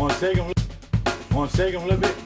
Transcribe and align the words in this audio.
Wanna 0.00 0.14
take 0.14 0.36
him, 0.38 0.50
wanna 1.30 1.50
take 1.52 1.74
him 1.74 1.82
a 1.82 1.86
little 1.86 2.00
bit? 2.00 2.16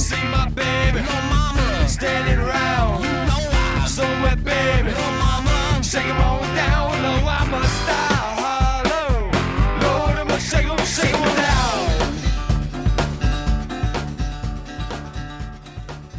See 0.00 0.24
my 0.32 0.48
baby, 0.54 1.00
no 1.02 1.16
mama, 1.28 1.86
standing 1.86 2.38
around. 2.38 3.02
You 3.04 3.12
know 3.28 3.50
I 3.82 3.86
somewhere, 3.86 4.36
baby, 4.36 4.92
no 4.92 5.10
mama, 5.24 5.82
shake 5.82 6.06
'em 6.06 6.20
on 6.22 6.29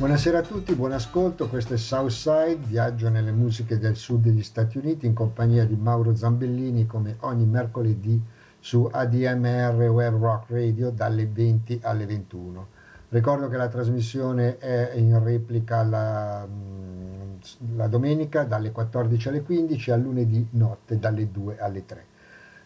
Buonasera 0.01 0.39
a 0.39 0.41
tutti, 0.41 0.73
buon 0.73 0.93
ascolto, 0.93 1.47
questo 1.47 1.75
è 1.75 1.77
Southside, 1.77 2.57
viaggio 2.65 3.07
nelle 3.09 3.31
musiche 3.31 3.77
del 3.77 3.95
sud 3.95 4.23
degli 4.23 4.41
Stati 4.41 4.79
Uniti 4.79 5.05
in 5.05 5.13
compagnia 5.13 5.63
di 5.63 5.75
Mauro 5.75 6.15
Zambellini 6.15 6.87
come 6.87 7.17
ogni 7.19 7.45
mercoledì 7.45 8.19
su 8.59 8.89
ADMR 8.91 9.75
Web 9.75 10.19
Rock 10.19 10.49
Radio 10.49 10.89
dalle 10.89 11.27
20 11.27 11.81
alle 11.83 12.07
21. 12.07 12.67
Ricordo 13.09 13.47
che 13.47 13.57
la 13.57 13.67
trasmissione 13.67 14.57
è 14.57 14.93
in 14.95 15.23
replica 15.23 15.83
la, 15.83 16.47
mm, 16.49 17.75
la 17.75 17.85
domenica 17.85 18.43
dalle 18.43 18.71
14 18.71 19.27
alle 19.27 19.43
15 19.43 19.89
e 19.91 19.93
a 19.93 19.97
lunedì 19.97 20.47
notte 20.53 20.97
dalle 20.97 21.29
2 21.31 21.59
alle 21.59 21.85
3. 21.85 22.05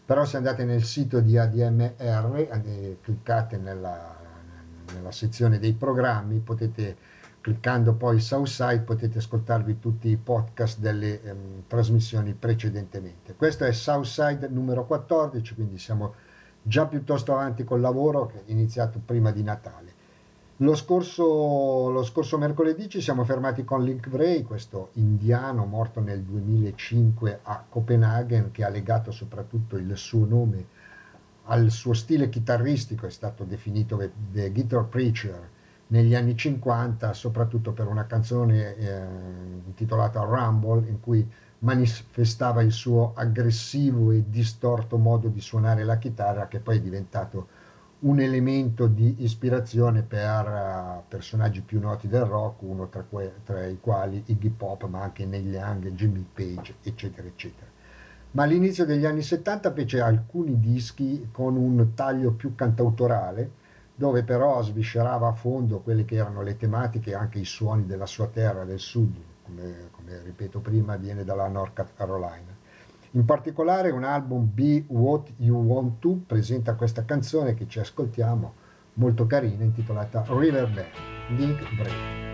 Però 0.05 0.23
se 0.23 0.37
andate 0.37 0.63
nel 0.63 0.85
sito 0.85 1.19
di 1.19 1.37
ADMR, 1.37 2.47
eh, 2.63 2.97
cliccate 3.01 3.57
nella, 3.57 4.15
nella 4.93 5.11
sezione 5.11 5.59
dei 5.59 5.73
programmi, 5.73 6.39
potete 6.39 6.95
cliccando 7.45 7.93
poi 7.93 8.19
Southside 8.19 8.79
potete 8.79 9.19
ascoltarvi 9.19 9.77
tutti 9.77 10.09
i 10.09 10.17
podcast 10.17 10.79
delle 10.79 11.21
ehm, 11.21 11.63
trasmissioni 11.67 12.33
precedentemente. 12.33 13.35
Questo 13.35 13.65
è 13.65 13.71
Southside 13.71 14.47
numero 14.47 14.87
14, 14.87 15.53
quindi 15.53 15.77
siamo 15.77 16.15
già 16.63 16.87
piuttosto 16.87 17.33
avanti 17.33 17.63
col 17.63 17.81
lavoro 17.81 18.25
che 18.25 18.39
è 18.39 18.41
iniziato 18.51 18.99
prima 19.05 19.29
di 19.29 19.43
Natale. 19.43 19.93
Lo 20.57 20.73
scorso, 20.73 21.91
lo 21.91 22.03
scorso 22.03 22.39
mercoledì 22.39 22.89
ci 22.89 22.99
siamo 22.99 23.23
fermati 23.23 23.63
con 23.63 23.83
Link 23.83 24.09
Bray, 24.09 24.41
questo 24.41 24.89
indiano 24.93 25.65
morto 25.65 25.99
nel 25.99 26.23
2005 26.23 27.41
a 27.43 27.63
Copenaghen 27.69 28.49
che 28.49 28.63
ha 28.63 28.69
legato 28.69 29.11
soprattutto 29.11 29.77
il 29.77 29.95
suo 29.95 30.25
nome 30.25 30.65
al 31.43 31.69
suo 31.69 31.93
stile 31.93 32.27
chitarristico, 32.27 33.05
è 33.05 33.11
stato 33.11 33.43
definito 33.43 34.01
The 34.31 34.51
Guitar 34.51 34.85
Preacher 34.85 35.53
negli 35.87 36.15
anni 36.15 36.35
50, 36.35 37.13
soprattutto 37.13 37.71
per 37.71 37.87
una 37.87 38.05
canzone 38.05 38.75
eh, 38.75 39.01
intitolata 39.65 40.21
Rumble, 40.23 40.87
in 40.87 40.99
cui 40.99 41.27
manifestava 41.59 42.61
il 42.61 42.71
suo 42.71 43.13
aggressivo 43.15 44.11
e 44.11 44.23
distorto 44.27 44.97
modo 44.97 45.27
di 45.27 45.41
suonare 45.41 45.83
la 45.83 45.97
chitarra, 45.97 46.47
che 46.47 46.59
poi 46.59 46.77
è 46.77 46.81
diventato 46.81 47.47
un 47.99 48.19
elemento 48.19 48.87
di 48.87 49.23
ispirazione 49.23 50.03
per 50.03 50.45
uh, 50.45 51.03
personaggi 51.07 51.61
più 51.61 51.79
noti 51.79 52.07
del 52.07 52.23
rock, 52.23 52.61
uno 52.61 52.87
tra, 52.87 53.03
que- 53.03 53.35
tra, 53.43 53.65
i 53.65 53.79
quali 53.79 54.21
Iggy 54.27 54.49
Pop, 54.49 54.85
ma 54.87 55.01
anche 55.01 55.25
Neil 55.25 55.47
Young, 55.47 55.91
Jimmy 55.91 56.25
Page, 56.31 56.75
eccetera, 56.83 57.27
eccetera. 57.27 57.65
Ma 58.31 58.43
all'inizio 58.43 58.85
degli 58.85 59.05
anni 59.05 59.21
70 59.21 59.71
fece 59.73 60.01
alcuni 60.01 60.59
dischi 60.59 61.29
con 61.31 61.55
un 61.55 61.93
taglio 61.95 62.31
più 62.31 62.53
cantautorale, 62.53 63.63
dove 63.95 64.23
però 64.23 64.61
sviscerava 64.61 65.29
a 65.29 65.33
fondo 65.33 65.79
quelle 65.79 66.03
che 66.03 66.15
erano 66.15 66.41
le 66.41 66.57
tematiche 66.57 67.11
e 67.11 67.15
anche 67.15 67.39
i 67.39 67.45
suoni 67.45 67.85
della 67.85 68.05
sua 68.05 68.27
terra, 68.27 68.65
del 68.65 68.79
sud, 68.79 69.15
come, 69.43 69.89
come 69.91 70.21
ripeto 70.21 70.59
prima, 70.59 70.97
viene 70.97 71.23
dalla 71.23 71.47
North 71.47 71.85
Carolina. 71.95 72.53
In 73.11 73.23
particolare 73.23 73.91
un 73.91 74.03
album 74.03 74.49
Be 74.53 74.83
What 74.87 75.31
You 75.37 75.63
Want 75.63 75.99
To 75.99 76.19
presenta 76.27 76.75
questa 76.75 77.05
canzone 77.05 77.53
che 77.53 77.65
ci 77.67 77.79
ascoltiamo, 77.79 78.53
molto 78.95 79.25
carina, 79.25 79.63
intitolata 79.63 80.25
River 80.27 80.69
Band, 80.69 81.39
Link 81.39 81.75
Break. 81.75 82.24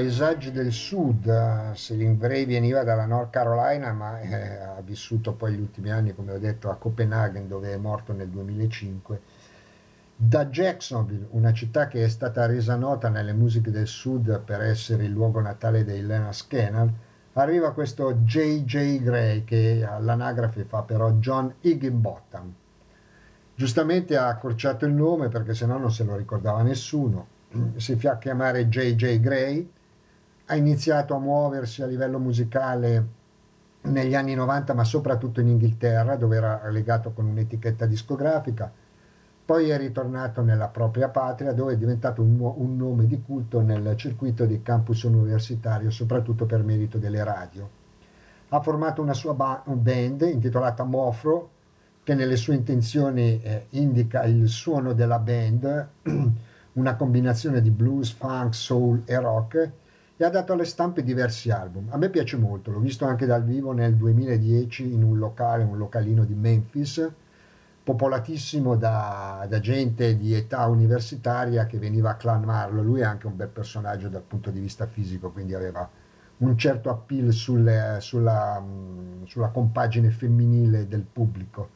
Paesaggi 0.00 0.50
del 0.50 0.72
sud, 0.72 1.74
Celine 1.74 2.14
Bray 2.14 2.46
veniva 2.46 2.82
dalla 2.84 3.04
North 3.04 3.28
Carolina, 3.28 3.92
ma 3.92 4.18
eh, 4.20 4.56
ha 4.56 4.80
vissuto 4.80 5.34
poi 5.34 5.52
gli 5.52 5.60
ultimi 5.60 5.90
anni, 5.90 6.14
come 6.14 6.32
ho 6.32 6.38
detto, 6.38 6.70
a 6.70 6.76
Copenaghen, 6.76 7.46
dove 7.46 7.74
è 7.74 7.76
morto 7.76 8.14
nel 8.14 8.28
2005. 8.28 9.20
Da 10.16 10.46
Jacksonville, 10.46 11.26
una 11.32 11.52
città 11.52 11.86
che 11.86 12.02
è 12.02 12.08
stata 12.08 12.46
resa 12.46 12.76
nota 12.76 13.10
nelle 13.10 13.34
musiche 13.34 13.70
del 13.70 13.86
sud 13.86 14.40
per 14.40 14.62
essere 14.62 15.04
il 15.04 15.10
luogo 15.10 15.40
natale 15.40 15.84
dei 15.84 16.00
Lena 16.00 16.32
Scanner, 16.32 16.90
arriva 17.34 17.74
questo 17.74 18.14
J.J. 18.22 19.02
Gray 19.02 19.44
che 19.44 19.86
all'anagrafe 19.86 20.64
fa 20.64 20.80
però 20.80 21.10
John 21.12 21.52
Higginbottom. 21.60 22.54
Giustamente 23.54 24.16
ha 24.16 24.28
accorciato 24.28 24.86
il 24.86 24.92
nome 24.92 25.28
perché 25.28 25.52
sennò 25.52 25.76
non 25.76 25.92
se 25.92 26.04
lo 26.04 26.16
ricordava 26.16 26.62
nessuno. 26.62 27.26
Si 27.76 27.96
fa 27.96 28.16
chiamare 28.16 28.68
J.J. 28.68 29.20
Gray, 29.20 29.70
ha 30.50 30.56
iniziato 30.56 31.14
a 31.14 31.20
muoversi 31.20 31.80
a 31.82 31.86
livello 31.86 32.18
musicale 32.18 33.18
negli 33.82 34.14
anni 34.16 34.34
90 34.34 34.74
ma 34.74 34.84
soprattutto 34.84 35.40
in 35.40 35.46
Inghilterra 35.46 36.16
dove 36.16 36.36
era 36.36 36.68
legato 36.70 37.12
con 37.12 37.26
un'etichetta 37.26 37.86
discografica 37.86 38.70
poi 39.50 39.68
è 39.68 39.78
ritornato 39.78 40.42
nella 40.42 40.68
propria 40.68 41.08
patria 41.08 41.52
dove 41.52 41.72
è 41.72 41.76
diventato 41.76 42.22
un, 42.22 42.38
un 42.40 42.76
nome 42.76 43.06
di 43.06 43.20
culto 43.20 43.60
nel 43.60 43.96
circuito 43.96 44.46
dei 44.46 44.62
campus 44.62 45.02
universitari, 45.02 45.90
soprattutto 45.90 46.46
per 46.46 46.62
merito 46.62 46.98
delle 46.98 47.24
radio. 47.24 47.68
Ha 48.50 48.60
formato 48.60 49.02
una 49.02 49.12
sua 49.12 49.34
ba- 49.34 49.60
band 49.66 50.20
intitolata 50.20 50.84
Mofro, 50.84 51.50
che 52.04 52.14
nelle 52.14 52.36
sue 52.36 52.54
intenzioni 52.54 53.42
eh, 53.42 53.66
indica 53.70 54.22
il 54.22 54.48
suono 54.48 54.92
della 54.92 55.18
band, 55.18 55.88
una 56.74 56.94
combinazione 56.94 57.60
di 57.60 57.70
blues, 57.70 58.12
funk, 58.12 58.54
soul 58.54 59.02
e 59.04 59.18
rock, 59.18 59.70
e 60.20 60.24
ha 60.26 60.28
dato 60.28 60.52
alle 60.52 60.66
stampe 60.66 61.02
diversi 61.02 61.50
album. 61.50 61.86
A 61.88 61.96
me 61.96 62.10
piace 62.10 62.36
molto, 62.36 62.70
l'ho 62.70 62.78
visto 62.78 63.06
anche 63.06 63.24
dal 63.24 63.42
vivo 63.42 63.72
nel 63.72 63.94
2010 63.94 64.92
in 64.92 65.02
un 65.02 65.16
locale, 65.16 65.64
un 65.64 65.78
localino 65.78 66.26
di 66.26 66.34
Memphis, 66.34 67.10
popolatissimo 67.82 68.76
da, 68.76 69.46
da, 69.48 69.60
gente 69.60 70.18
di 70.18 70.34
età 70.34 70.66
universitaria 70.66 71.64
che 71.64 71.78
veniva 71.78 72.10
a 72.10 72.16
clamarlo. 72.16 72.82
Lui 72.82 73.00
è 73.00 73.04
anche 73.04 73.28
un 73.28 73.34
bel 73.34 73.48
personaggio 73.48 74.10
dal 74.10 74.20
punto 74.20 74.50
di 74.50 74.60
vista 74.60 74.84
fisico, 74.84 75.30
quindi 75.30 75.54
aveva 75.54 75.88
un 76.36 76.58
certo 76.58 76.90
appeal 76.90 77.32
sulle, 77.32 77.96
sulla, 78.00 78.62
sulla, 79.24 79.48
compagine 79.48 80.10
femminile 80.10 80.86
del 80.86 81.06
pubblico. 81.10 81.70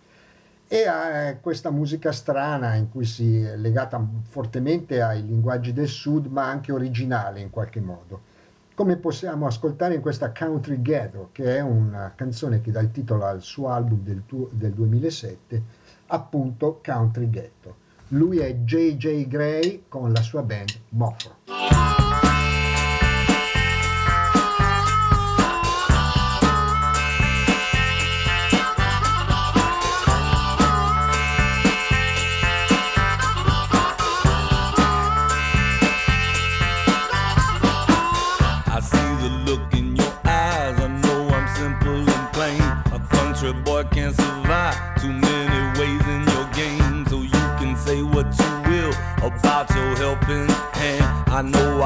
E 0.69 0.87
ha 0.87 1.35
questa 1.41 1.71
musica 1.71 2.13
strana 2.13 2.75
in 2.75 2.91
cui 2.91 3.07
si 3.07 3.41
è 3.41 3.57
legata 3.57 4.07
fortemente 4.29 5.01
ai 5.01 5.25
linguaggi 5.25 5.73
del 5.73 5.89
sud, 5.89 6.27
ma 6.27 6.47
anche 6.47 6.73
originale 6.73 7.41
in 7.41 7.49
qualche 7.49 7.81
modo. 7.81 8.33
Come 8.75 8.97
possiamo 8.97 9.47
ascoltare 9.47 9.95
in 9.95 10.01
questa 10.01 10.33
Country 10.33 10.83
Ghetto, 10.83 11.29
che 11.31 11.59
è 11.59 11.61
una 11.61 12.13
canzone 12.17 12.61
che 12.61 12.73
dà 12.73 12.81
il 12.81 12.91
titolo 12.91 13.25
al 13.25 13.41
suo 13.41 13.69
album 13.69 14.01
del, 14.03 14.25
del 14.51 14.73
2007 14.73 15.63
appunto 16.07 16.81
Country 16.85 17.31
Ghetto. 17.31 17.77
Lui 18.09 18.39
è 18.39 18.53
JJ 18.53 19.29
Gray 19.29 19.85
con 19.87 20.13
la 20.13 20.23
sua 20.23 20.43
band 20.43 20.71
Mofro. 20.89 21.54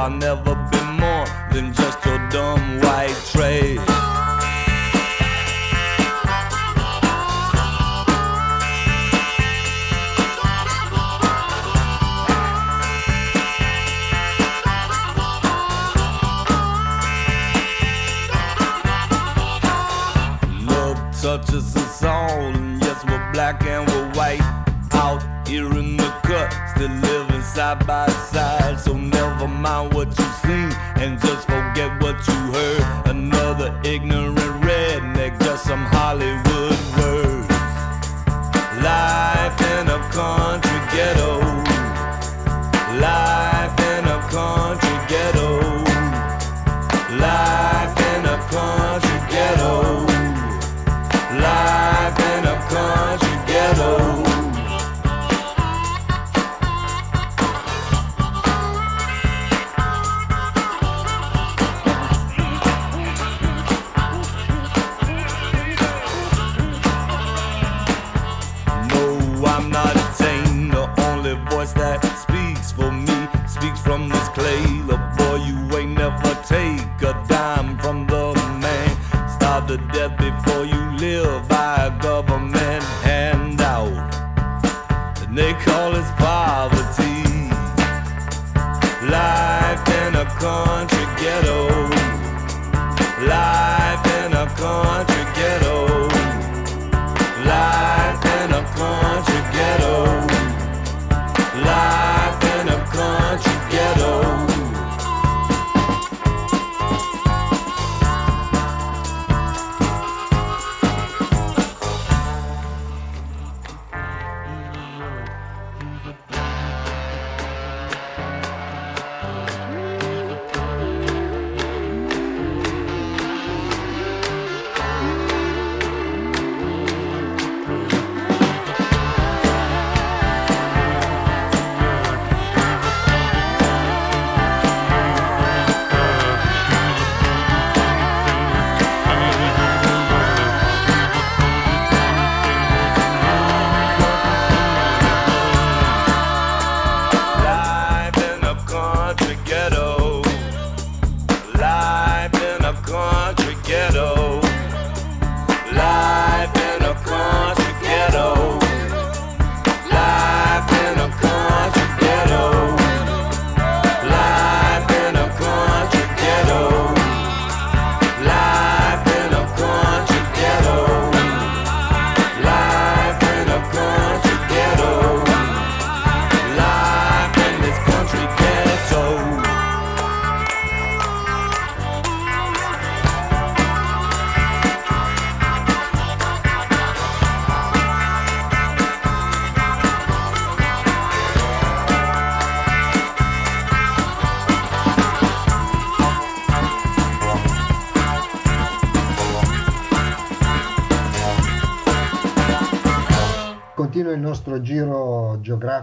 I'll 0.08 0.16
never 0.16 0.57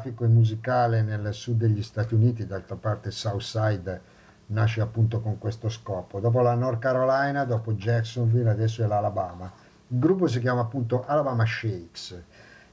giro 0.06 0.16
geografico 0.16 0.24
e 0.24 0.28
musicale 0.28 1.02
nel 1.02 1.34
sud 1.34 1.58
degli 1.58 1.82
Stati 1.82 2.14
Uniti, 2.14 2.46
d'altra 2.46 2.76
parte 2.76 3.10
Southside 3.10 4.14
nasce 4.48 4.82
appunto 4.82 5.22
con 5.22 5.40
questo 5.40 5.70
scopo. 5.70 6.20
Dopo 6.20 6.42
la 6.42 6.54
North 6.54 6.80
Carolina, 6.80 7.46
dopo 7.46 7.74
Jacksonville, 7.74 8.50
adesso 8.50 8.84
è 8.84 8.88
l'Alabama. 8.88 9.52
Il 9.88 10.00
gruppo 10.00 10.28
si 10.28 10.40
chiama 10.40 10.62
appunto 10.62 11.06
Alabama 11.06 11.46
Shakes 11.46 12.24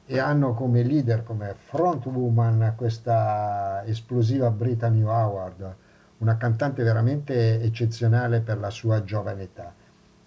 e 0.04 0.18
hanno 0.18 0.52
come 0.52 0.82
leader, 0.82 1.22
come 1.22 1.54
frontwoman 1.56 2.74
questa 2.76 3.82
esplosiva 3.86 4.50
Brittany 4.50 5.02
Howard, 5.02 5.74
una 6.18 6.36
cantante 6.36 6.82
veramente 6.82 7.60
eccezionale 7.62 8.40
per 8.40 8.58
la 8.58 8.70
sua 8.70 9.02
giovane 9.04 9.42
età. 9.42 9.72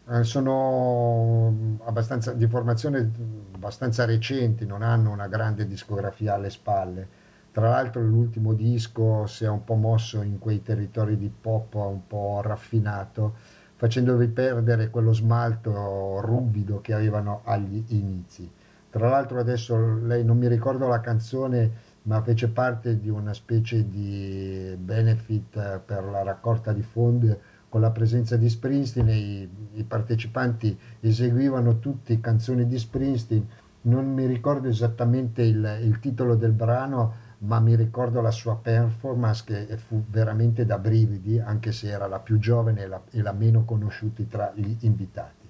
Eh, 0.08 0.24
sono 0.24 1.80
abbastanza, 1.86 2.34
di 2.34 2.46
formazione 2.48 3.12
abbastanza 3.54 4.06
recenti, 4.06 4.66
non 4.66 4.84
hanno 4.84 5.12
una 5.12 5.28
grande 5.28 5.66
discografia 5.66 6.36
alle 6.36 6.52
spalle. 6.52 7.08
Tra 7.52 7.70
l'altro 7.70 8.02
l'ultimo 8.02 8.54
disco 8.54 9.26
si 9.26 9.46
è 9.46 9.50
un 9.50 9.64
po' 9.64 9.76
mosso 9.76 10.22
in 10.22 10.38
quei 10.38 10.62
territori 10.62 11.18
di 11.18 11.30
pop 11.30 11.74
un 11.76 12.06
po' 12.06 12.42
raffinato, 12.44 13.36
facendovi 13.76 14.28
perdere 14.28 14.90
quello 14.90 15.12
smalto 15.14 16.20
ruvido 16.22 16.82
che 16.82 16.94
avevano 16.94 17.42
agli 17.44 17.84
inizi. 17.88 18.52
Tra 18.90 19.10
l'altro 19.10 19.40
adesso 19.40 19.76
lei 20.04 20.24
non 20.24 20.38
mi 20.38 20.48
ricordo 20.48 20.88
la 20.88 21.00
canzone, 21.00 21.72
ma 22.04 22.22
fece 22.22 22.50
parte 22.50 23.00
di 23.00 23.10
una 23.10 23.34
specie 23.34 23.90
di 23.90 24.76
benefit 24.78 25.80
per 25.80 26.04
la 26.04 26.22
raccolta 26.22 26.72
di 26.74 26.84
fondi 26.84 27.36
con 27.76 27.84
la 27.84 27.92
presenza 27.92 28.38
di 28.38 28.48
Springsteen 28.48 29.10
e 29.10 29.18
i, 29.18 29.50
i 29.74 29.84
partecipanti 29.84 30.80
eseguivano 31.02 31.80
tutti 31.80 32.22
canzoni 32.22 32.68
di 32.68 32.80
Springsteen. 32.80 33.46
Non 33.82 34.14
mi 34.14 34.26
ricordo 34.28 34.70
esattamente 34.70 35.42
il, 35.42 35.80
il 35.82 36.00
titolo 36.00 36.36
del 36.36 36.54
brano, 36.54 37.14
ma 37.40 37.60
mi 37.60 37.76
ricordo 37.76 38.22
la 38.22 38.32
sua 38.32 38.56
performance 38.56 39.44
che 39.46 39.76
fu 39.76 40.02
veramente 40.10 40.66
da 40.66 40.78
brividi, 40.78 41.38
anche 41.38 41.74
se 41.74 41.90
era 41.90 42.08
la 42.08 42.20
più 42.20 42.40
giovane 42.40 42.84
e 42.84 42.88
la, 42.88 43.02
e 43.12 43.22
la 43.22 43.34
meno 43.34 43.66
conosciuta 43.66 44.24
tra 44.24 44.54
gli 44.56 44.74
invitati. 44.80 45.46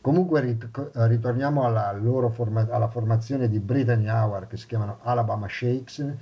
Comunque 0.00 0.56
ritorniamo 0.94 1.64
alla, 1.64 1.94
forma, 2.30 2.66
alla 2.70 2.88
formazione 2.88 3.46
di 3.46 3.60
Brittany 3.60 4.08
Howard 4.08 4.46
che 4.46 4.56
si 4.56 4.66
chiamano 4.66 5.00
Alabama 5.02 5.46
Shakes. 5.46 6.14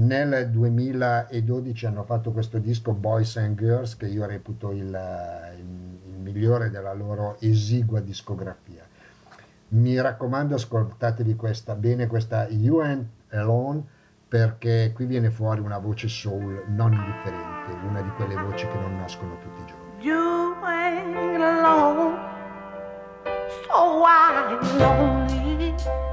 Nel 0.00 0.50
2012 0.50 1.86
hanno 1.86 2.04
fatto 2.04 2.30
questo 2.30 2.58
disco 2.58 2.92
Boys 2.92 3.36
and 3.36 3.58
Girls 3.58 3.96
che 3.96 4.06
io 4.06 4.24
reputo 4.26 4.70
il, 4.70 4.84
il, 4.84 5.98
il 6.06 6.18
migliore 6.20 6.70
della 6.70 6.92
loro 6.92 7.36
esigua 7.40 7.98
discografia. 7.98 8.86
Mi 9.70 10.00
raccomando 10.00 10.54
ascoltatevi 10.54 11.34
questa 11.34 11.74
bene, 11.74 12.06
questa 12.06 12.46
You 12.46 12.78
and 12.78 13.06
Alone 13.30 13.82
perché 14.28 14.92
qui 14.94 15.06
viene 15.06 15.30
fuori 15.30 15.60
una 15.60 15.78
voce 15.78 16.06
soul 16.06 16.62
non 16.68 16.92
indifferente, 16.92 17.72
una 17.84 18.00
di 18.00 18.10
quelle 18.10 18.36
voci 18.36 18.68
che 18.68 18.78
non 18.78 18.96
nascono 18.98 19.36
tutti 19.38 19.60
i 19.60 19.64
giorni. 19.66 20.04
You 20.06 20.54
ain't 20.62 21.42
alone. 21.42 22.16
so 23.66 24.04
and 24.04 24.78
lonely. 24.78 26.07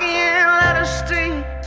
let 0.00 0.76
us 0.76 1.08
sing. 1.08 1.57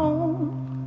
Home. 0.00 0.79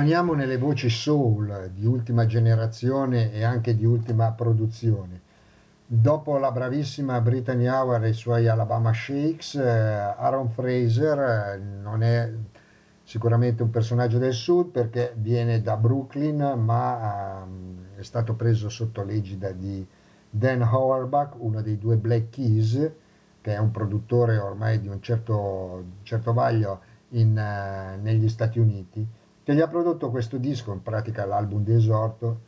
Rimaniamo 0.00 0.32
nelle 0.32 0.56
voci 0.56 0.88
soul 0.88 1.72
di 1.74 1.84
ultima 1.84 2.24
generazione 2.24 3.30
e 3.34 3.44
anche 3.44 3.76
di 3.76 3.84
ultima 3.84 4.32
produzione. 4.32 5.20
Dopo 5.84 6.38
la 6.38 6.50
bravissima 6.50 7.20
Brittany 7.20 7.66
Howard 7.66 8.04
e 8.04 8.08
i 8.08 8.14
suoi 8.14 8.48
Alabama 8.48 8.94
Shakes, 8.94 9.56
eh, 9.56 9.60
Aaron 9.62 10.48
Fraser 10.48 11.18
eh, 11.18 11.58
non 11.58 12.02
è 12.02 12.32
sicuramente 13.02 13.62
un 13.62 13.68
personaggio 13.68 14.16
del 14.16 14.32
sud 14.32 14.68
perché 14.68 15.12
viene 15.16 15.60
da 15.60 15.76
Brooklyn, 15.76 16.54
ma 16.56 17.42
ehm, 17.42 17.98
è 17.98 18.02
stato 18.02 18.32
preso 18.32 18.70
sotto 18.70 19.04
l'egida 19.04 19.50
di 19.50 19.86
Dan 20.30 20.62
Auerbach, 20.62 21.34
uno 21.36 21.60
dei 21.60 21.76
due 21.76 21.96
Black 21.96 22.30
Keys, 22.30 22.90
che 23.42 23.52
è 23.52 23.58
un 23.58 23.70
produttore 23.70 24.38
ormai 24.38 24.80
di 24.80 24.88
un 24.88 25.02
certo, 25.02 25.84
certo 26.04 26.32
vaglio 26.32 26.80
in, 27.10 27.36
eh, 27.36 27.98
negli 28.00 28.30
Stati 28.30 28.58
Uniti, 28.58 29.06
che 29.50 29.56
gli 29.56 29.60
ha 29.60 29.66
prodotto 29.66 30.10
questo 30.10 30.36
disco, 30.36 30.72
in 30.72 30.80
pratica 30.80 31.26
l'album 31.26 31.64
d'esorto, 31.64 32.40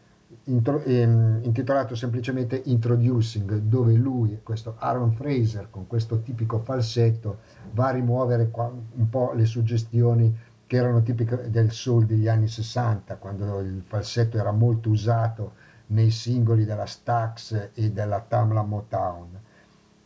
intro- 0.44 0.84
ehm, 0.84 1.40
intitolato 1.42 1.96
semplicemente 1.96 2.62
Introducing, 2.66 3.56
dove 3.56 3.94
lui, 3.94 4.38
questo 4.44 4.76
Aaron 4.78 5.10
Fraser, 5.10 5.66
con 5.68 5.88
questo 5.88 6.20
tipico 6.20 6.60
falsetto, 6.60 7.38
va 7.72 7.88
a 7.88 7.90
rimuovere 7.90 8.50
qua- 8.50 8.70
un 8.70 9.08
po' 9.08 9.32
le 9.34 9.46
suggestioni 9.46 10.32
che 10.64 10.76
erano 10.76 11.02
tipiche 11.02 11.50
del 11.50 11.72
soul 11.72 12.06
degli 12.06 12.28
anni 12.28 12.46
60, 12.46 13.16
quando 13.16 13.58
il 13.58 13.82
falsetto 13.84 14.38
era 14.38 14.52
molto 14.52 14.88
usato 14.88 15.54
nei 15.88 16.12
singoli 16.12 16.64
della 16.64 16.86
Stax 16.86 17.70
e 17.74 17.90
della 17.90 18.20
Tamla 18.20 18.62
Motown. 18.62 19.40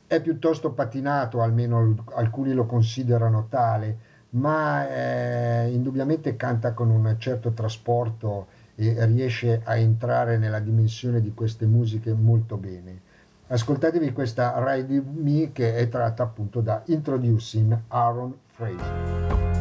È 0.06 0.18
piuttosto 0.22 0.72
patinato, 0.72 1.42
almeno 1.42 1.94
alcuni 2.14 2.54
lo 2.54 2.64
considerano 2.64 3.48
tale, 3.50 4.05
ma 4.36 4.88
eh, 4.88 5.70
indubbiamente 5.72 6.36
canta 6.36 6.72
con 6.72 6.90
un 6.90 7.16
certo 7.18 7.50
trasporto 7.50 8.46
e 8.76 9.04
riesce 9.06 9.62
a 9.64 9.76
entrare 9.76 10.36
nella 10.36 10.60
dimensione 10.60 11.20
di 11.20 11.32
queste 11.32 11.66
musiche 11.66 12.12
molto 12.12 12.56
bene. 12.56 13.00
Ascoltatevi 13.48 14.12
questa 14.12 14.54
Ride 14.58 15.02
Me 15.14 15.52
che 15.52 15.76
è 15.76 15.88
tratta 15.88 16.24
appunto 16.24 16.60
da 16.60 16.82
Introducing 16.86 17.78
Aaron 17.88 18.34
Fraser. 18.46 19.55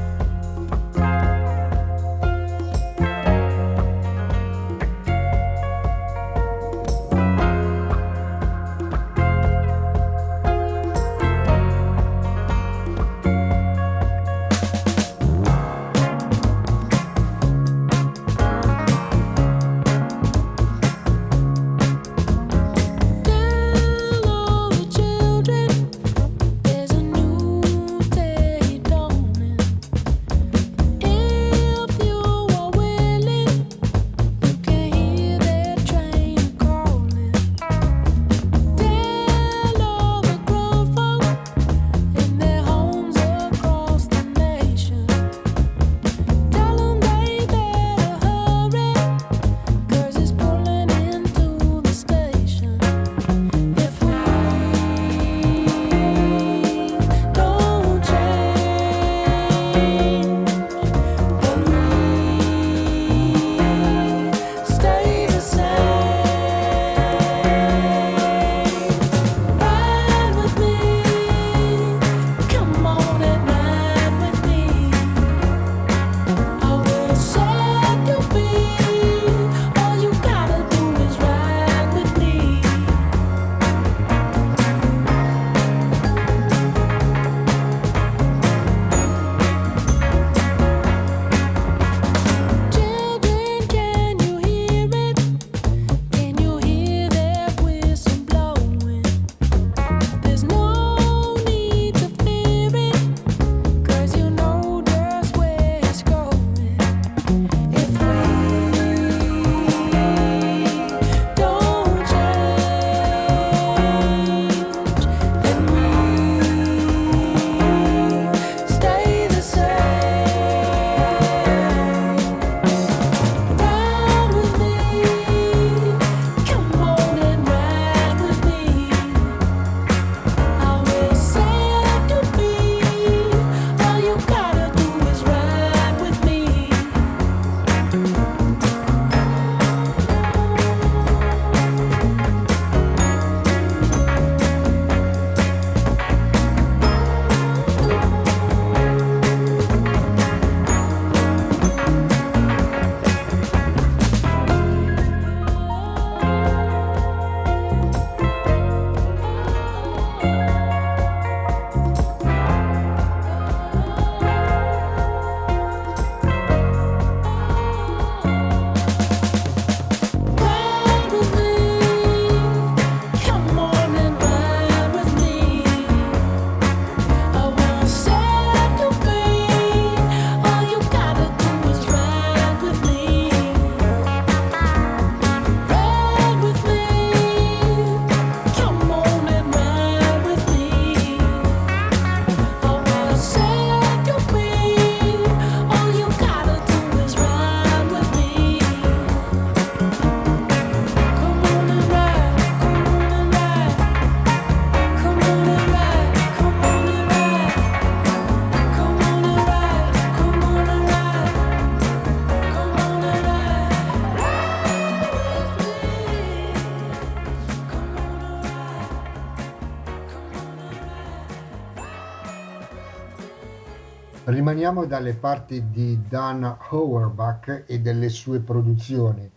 Rimaniamo 224.56 224.86
dalle 224.86 225.16
parti 225.16 225.70
di 225.70 226.08
Dan 226.08 226.42
Auerbach 226.70 227.64
e 227.66 227.82
delle 227.82 228.08
sue 228.08 228.40
produzioni. 228.40 229.30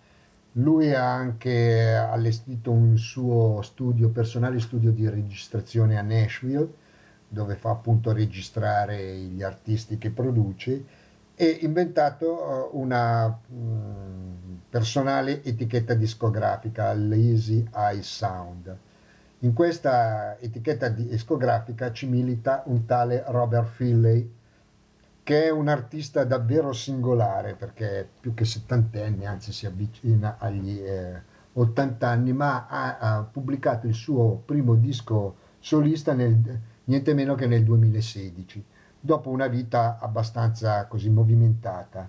Lui 0.52 0.94
ha 0.94 1.12
anche 1.12 1.92
allestito 1.92 2.70
un 2.70 2.96
suo 2.96 3.60
studio, 3.62 4.10
personale 4.10 4.60
studio 4.60 4.92
di 4.92 5.08
registrazione 5.08 5.98
a 5.98 6.02
Nashville, 6.02 6.72
dove 7.26 7.56
fa 7.56 7.70
appunto 7.70 8.12
registrare 8.12 9.16
gli 9.16 9.42
artisti 9.42 9.98
che 9.98 10.10
produce 10.10 10.84
e 11.34 11.58
inventato 11.62 12.26
eh, 12.38 12.68
una 12.74 13.26
mm, 13.52 14.54
personale 14.70 15.42
etichetta 15.42 15.94
discografica, 15.94 16.94
Lazy 16.94 17.68
Eye 17.74 18.02
Sound. 18.02 18.76
In 19.40 19.52
questa 19.52 20.38
etichetta 20.38 20.88
discografica 20.88 21.90
ci 21.90 22.06
milita 22.06 22.62
un 22.66 22.86
tale 22.86 23.24
Robert 23.26 23.66
Finlay, 23.66 24.36
che 25.28 25.44
è 25.44 25.50
un 25.50 25.68
artista 25.68 26.24
davvero 26.24 26.72
singolare 26.72 27.54
perché 27.54 28.00
è 28.00 28.06
più 28.18 28.32
che 28.32 28.46
settantenne, 28.46 29.26
anzi 29.26 29.52
si 29.52 29.66
avvicina 29.66 30.36
agli 30.38 30.80
eh, 30.80 31.20
80 31.52 32.08
anni, 32.08 32.32
ma 32.32 32.66
ha, 32.66 32.96
ha, 32.96 33.22
pubblicato 33.24 33.86
il 33.86 33.92
suo 33.92 34.40
primo 34.42 34.74
disco 34.74 35.36
solista 35.58 36.14
nel, 36.14 36.60
niente 36.84 37.12
meno 37.12 37.34
che 37.34 37.46
nel 37.46 37.62
2016, 37.62 38.64
dopo 38.98 39.28
una 39.28 39.48
vita 39.48 39.98
abbastanza 40.00 40.86
così 40.86 41.10
movimentata. 41.10 42.08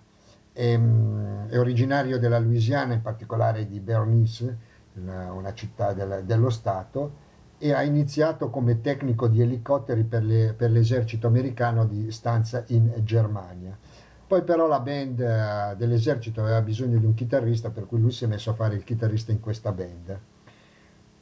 È, 0.53 0.63
ehm, 0.63 1.49
è 1.49 1.59
originario 1.59 2.19
della 2.19 2.39
Louisiana, 2.39 2.93
in 2.93 3.01
particolare 3.01 3.67
di 3.67 3.81
Bernice, 3.81 4.57
una, 4.93 5.33
una 5.33 5.53
città 5.53 5.91
del, 5.91 6.23
dello 6.23 6.49
Stato, 6.49 7.27
e 7.59 7.73
ha 7.73 7.83
iniziato 7.83 8.49
come 8.49 8.79
tecnico 8.79 9.27
di 9.27 9.41
elicotteri 9.41 10.03
per, 10.03 10.23
le, 10.23 10.53
per, 10.57 10.71
l'esercito 10.71 11.27
americano 11.27 11.85
di 11.85 12.09
stanza 12.09 12.63
in 12.67 12.91
Germania. 13.03 13.77
Poi 14.25 14.43
però 14.43 14.67
la 14.67 14.79
band 14.79 15.19
eh, 15.19 15.75
dell'esercito 15.75 16.41
aveva 16.41 16.61
bisogno 16.61 16.97
di 16.97 17.05
un 17.05 17.13
chitarrista, 17.13 17.69
per 17.69 17.85
cui 17.85 17.99
lui 17.99 18.11
si 18.11 18.23
è 18.23 18.27
messo 18.27 18.51
a 18.51 18.53
fare 18.53 18.75
il 18.75 18.83
chitarrista 18.83 19.31
in 19.31 19.41
questa 19.41 19.71
band. 19.71 20.19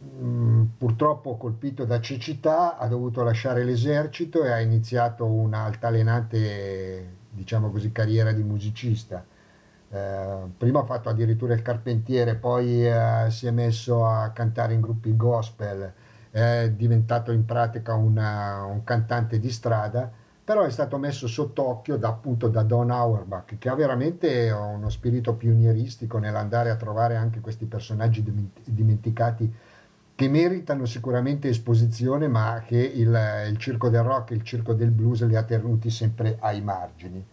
Mm, 0.04 0.64
purtroppo 0.78 1.38
colpito 1.38 1.84
da 1.84 2.00
cecità 2.00 2.78
ha 2.78 2.88
dovuto 2.88 3.24
lasciare 3.24 3.64
l'esercito 3.64 4.44
e 4.44 4.52
ha 4.52 4.60
iniziato 4.60 5.26
una 5.26 5.64
altalenante, 5.64 7.16
diciamo 7.32 7.72
così, 7.72 7.92
carriera 7.92 8.32
di 8.32 8.44
musicista. 8.44 9.26
Eh, 9.90 10.38
prima 10.58 10.82
ha 10.82 10.86
fatto 10.86 11.10
addirittura 11.10 11.54
il 11.54 11.62
carpentiere, 11.64 12.36
poi 12.36 12.86
eh, 12.86 13.28
si 13.30 13.48
è 13.48 13.52
messo 13.52 14.06
a 14.06 14.30
cantare 14.32 14.74
in 14.74 14.82
gruppi 14.82 15.16
gospel, 15.16 15.94
è 16.38 16.70
diventato 16.70 17.32
in 17.32 17.46
pratica 17.46 17.96
una, 17.96 18.64
un 18.64 18.84
cantante 18.84 19.40
di 19.40 19.50
strada, 19.50 20.08
però 20.44 20.62
è 20.62 20.70
stato 20.70 21.00
messo 21.00 21.28
sott'occhio 21.28 21.98
da, 21.98 22.10
appunto 22.10 22.48
da 22.48 22.62
Don 22.62 22.92
Auerbach, 22.92 23.58
che 23.58 23.70
ha 23.70 23.74
veramente 23.74 24.52
uno 24.52 24.90
spirito 24.90 25.34
pionieristico 25.34 26.20
nell'andare 26.20 26.70
a 26.70 26.76
trovare 26.76 27.16
anche 27.16 27.40
questi 27.40 27.66
personaggi 27.66 28.24
dimenticati 28.64 29.52
che 30.14 30.30
meritano 30.30 30.86
sicuramente 30.86 31.50
esposizione, 31.50 32.28
ma 32.28 32.62
che 32.64 32.78
il, 32.78 33.20
il 33.50 33.58
circo 33.58 33.90
del 33.90 34.04
rock 34.04 34.30
e 34.32 34.36
il 34.36 34.44
circo 34.44 34.74
del 34.74 34.92
blues 34.92 35.26
li 35.26 35.36
ha 35.36 35.44
tenuti 35.44 35.90
sempre 35.90 36.38
ai 36.40 36.62
margini 36.62 37.26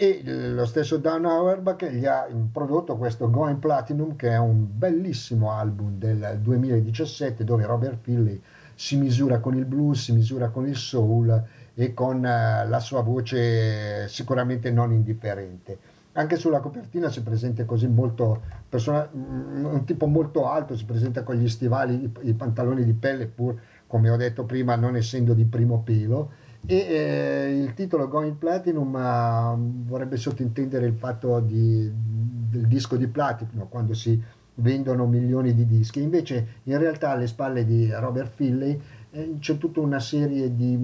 e 0.00 0.22
lo 0.22 0.64
stesso 0.64 0.96
Dan 0.96 1.24
Auerbach 1.24 1.84
gli 1.90 2.06
ha 2.06 2.28
prodotto 2.52 2.96
questo 2.96 3.28
Going 3.28 3.58
Platinum 3.58 4.14
che 4.14 4.28
è 4.28 4.38
un 4.38 4.64
bellissimo 4.70 5.50
album 5.50 5.98
del 5.98 6.38
2017 6.40 7.42
dove 7.42 7.66
Robert 7.66 7.98
Finley 8.02 8.40
si 8.76 8.96
misura 8.96 9.40
con 9.40 9.56
il 9.56 9.64
blues, 9.64 10.04
si 10.04 10.12
misura 10.12 10.50
con 10.50 10.68
il 10.68 10.76
soul 10.76 11.42
e 11.74 11.94
con 11.94 12.24
eh, 12.24 12.68
la 12.68 12.78
sua 12.78 13.02
voce 13.02 14.06
sicuramente 14.06 14.70
non 14.70 14.92
indifferente. 14.92 15.76
Anche 16.12 16.36
sulla 16.36 16.60
copertina 16.60 17.10
si 17.10 17.20
presenta 17.24 17.64
così 17.64 17.88
molto, 17.88 18.40
persona, 18.68 19.10
mm, 19.12 19.64
un 19.64 19.84
tipo 19.84 20.06
molto 20.06 20.48
alto, 20.48 20.76
si 20.76 20.84
presenta 20.84 21.24
con 21.24 21.34
gli 21.34 21.48
stivali, 21.48 22.04
i, 22.04 22.28
i 22.28 22.34
pantaloni 22.34 22.84
di 22.84 22.92
pelle, 22.92 23.26
pur 23.26 23.60
come 23.88 24.10
ho 24.10 24.16
detto 24.16 24.44
prima 24.44 24.76
non 24.76 24.94
essendo 24.94 25.34
di 25.34 25.44
primo 25.44 25.82
pelo 25.82 26.46
e 26.66 26.76
eh, 26.76 27.60
il 27.62 27.74
titolo 27.74 28.08
Going 28.08 28.34
Platinum 28.36 28.94
uh, 28.94 29.86
vorrebbe 29.86 30.16
sottintendere 30.16 30.86
il 30.86 30.94
fatto 30.94 31.40
di, 31.40 31.90
del 31.92 32.66
disco 32.66 32.96
di 32.96 33.06
platino 33.06 33.66
quando 33.68 33.94
si 33.94 34.22
vendono 34.56 35.06
milioni 35.06 35.54
di 35.54 35.66
dischi. 35.66 36.02
Invece 36.02 36.60
in 36.64 36.78
realtà 36.78 37.10
alle 37.10 37.26
spalle 37.26 37.64
di 37.64 37.90
Robert 37.90 38.32
Finlay 38.34 38.80
eh, 39.10 39.36
c'è 39.38 39.56
tutta 39.56 39.80
una 39.80 40.00
serie 40.00 40.54
di, 40.54 40.76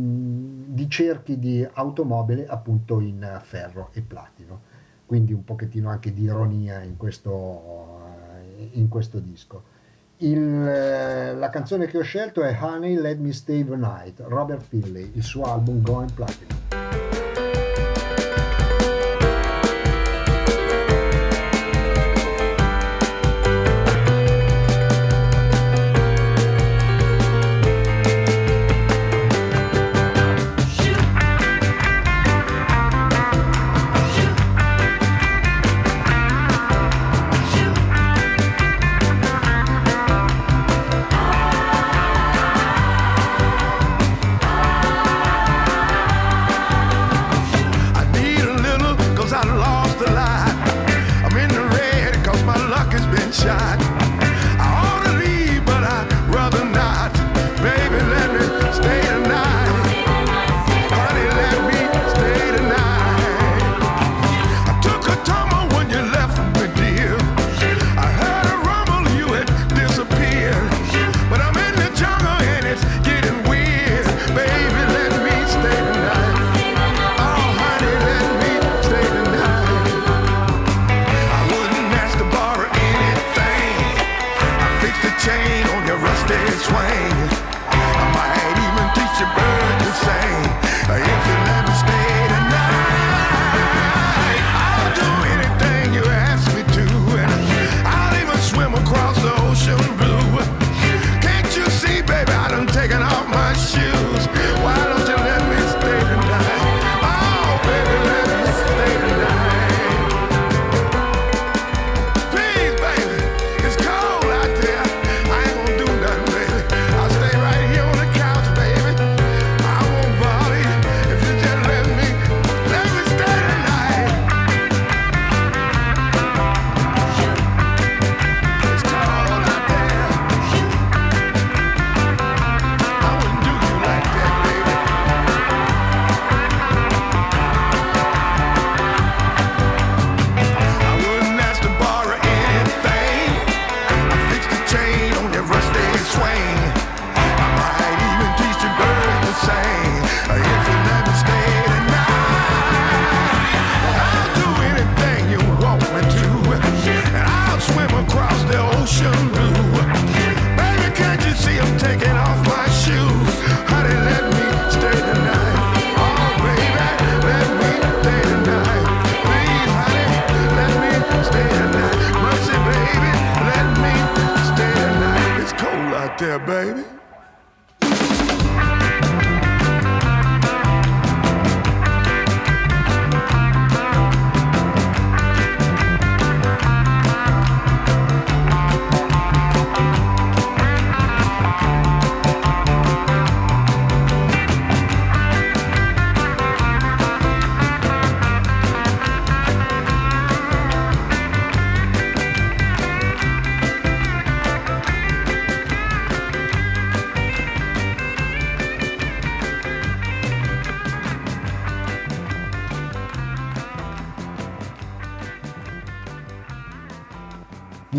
di, 0.68 0.88
cerchi 0.88 1.38
di 1.38 1.66
automobile 1.74 2.46
appunto 2.46 3.00
in 3.00 3.40
ferro 3.42 3.90
e 3.92 4.00
platino. 4.00 4.72
Quindi 5.06 5.32
un 5.32 5.44
pochettino 5.44 5.90
anche 5.90 6.14
di 6.14 6.22
ironia 6.22 6.80
in 6.82 6.96
questo, 6.96 8.00
in 8.72 8.88
questo 8.88 9.18
disco 9.18 9.73
il, 10.24 10.66
eh, 10.66 11.34
la 11.34 11.50
canzone 11.50 11.86
che 11.86 11.98
ho 11.98 12.02
scelto 12.02 12.42
è 12.42 12.56
Honey 12.60 12.96
Let 12.96 13.18
Me 13.18 13.32
Stay 13.32 13.64
the 13.64 13.76
Night, 13.76 14.20
Robert 14.26 14.62
Finlay, 14.62 15.12
il 15.14 15.22
suo 15.22 15.44
album 15.44 15.82
Going 15.82 16.12
Platinum. 16.12 16.83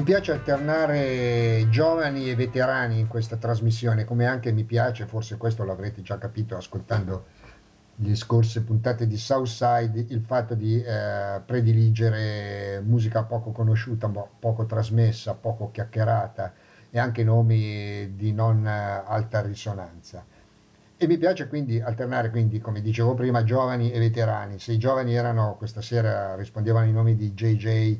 Piace 0.05 0.33
alternare 0.33 1.65
giovani 1.71 2.29
e 2.29 2.35
veterani 2.35 2.99
in 2.99 3.07
questa 3.07 3.37
trasmissione, 3.37 4.05
come 4.05 4.27
anche 4.27 4.51
mi 4.51 4.63
piace, 4.63 5.07
forse 5.07 5.35
questo 5.35 5.63
l'avrete 5.63 6.03
già 6.03 6.19
capito 6.19 6.55
ascoltando 6.55 7.25
le 7.95 8.13
scorse 8.13 8.61
puntate 8.61 9.07
di 9.07 9.17
Southside, 9.17 10.05
il 10.09 10.21
fatto 10.21 10.53
di 10.53 10.79
eh, 10.79 11.41
prediligere 11.43 12.83
musica 12.85 13.23
poco 13.23 13.49
conosciuta, 13.49 14.07
poco 14.07 14.67
trasmessa, 14.67 15.33
poco 15.33 15.71
chiacchierata 15.71 16.53
e 16.91 16.99
anche 16.99 17.23
nomi 17.23 18.13
di 18.15 18.31
non 18.31 18.63
eh, 18.67 19.01
alta 19.07 19.41
risonanza. 19.41 20.23
E 20.97 21.07
mi 21.07 21.17
piace 21.17 21.47
quindi 21.47 21.81
alternare, 21.81 22.29
quindi, 22.29 22.59
come 22.59 22.79
dicevo 22.79 23.15
prima, 23.15 23.43
giovani 23.43 23.91
e 23.91 23.97
veterani. 23.97 24.59
Se 24.59 24.71
i 24.71 24.77
giovani 24.77 25.15
erano, 25.15 25.55
questa 25.57 25.81
sera 25.81 26.35
rispondevano 26.35 26.85
i 26.85 26.91
nomi 26.91 27.15
di 27.15 27.33
JJ 27.33 27.99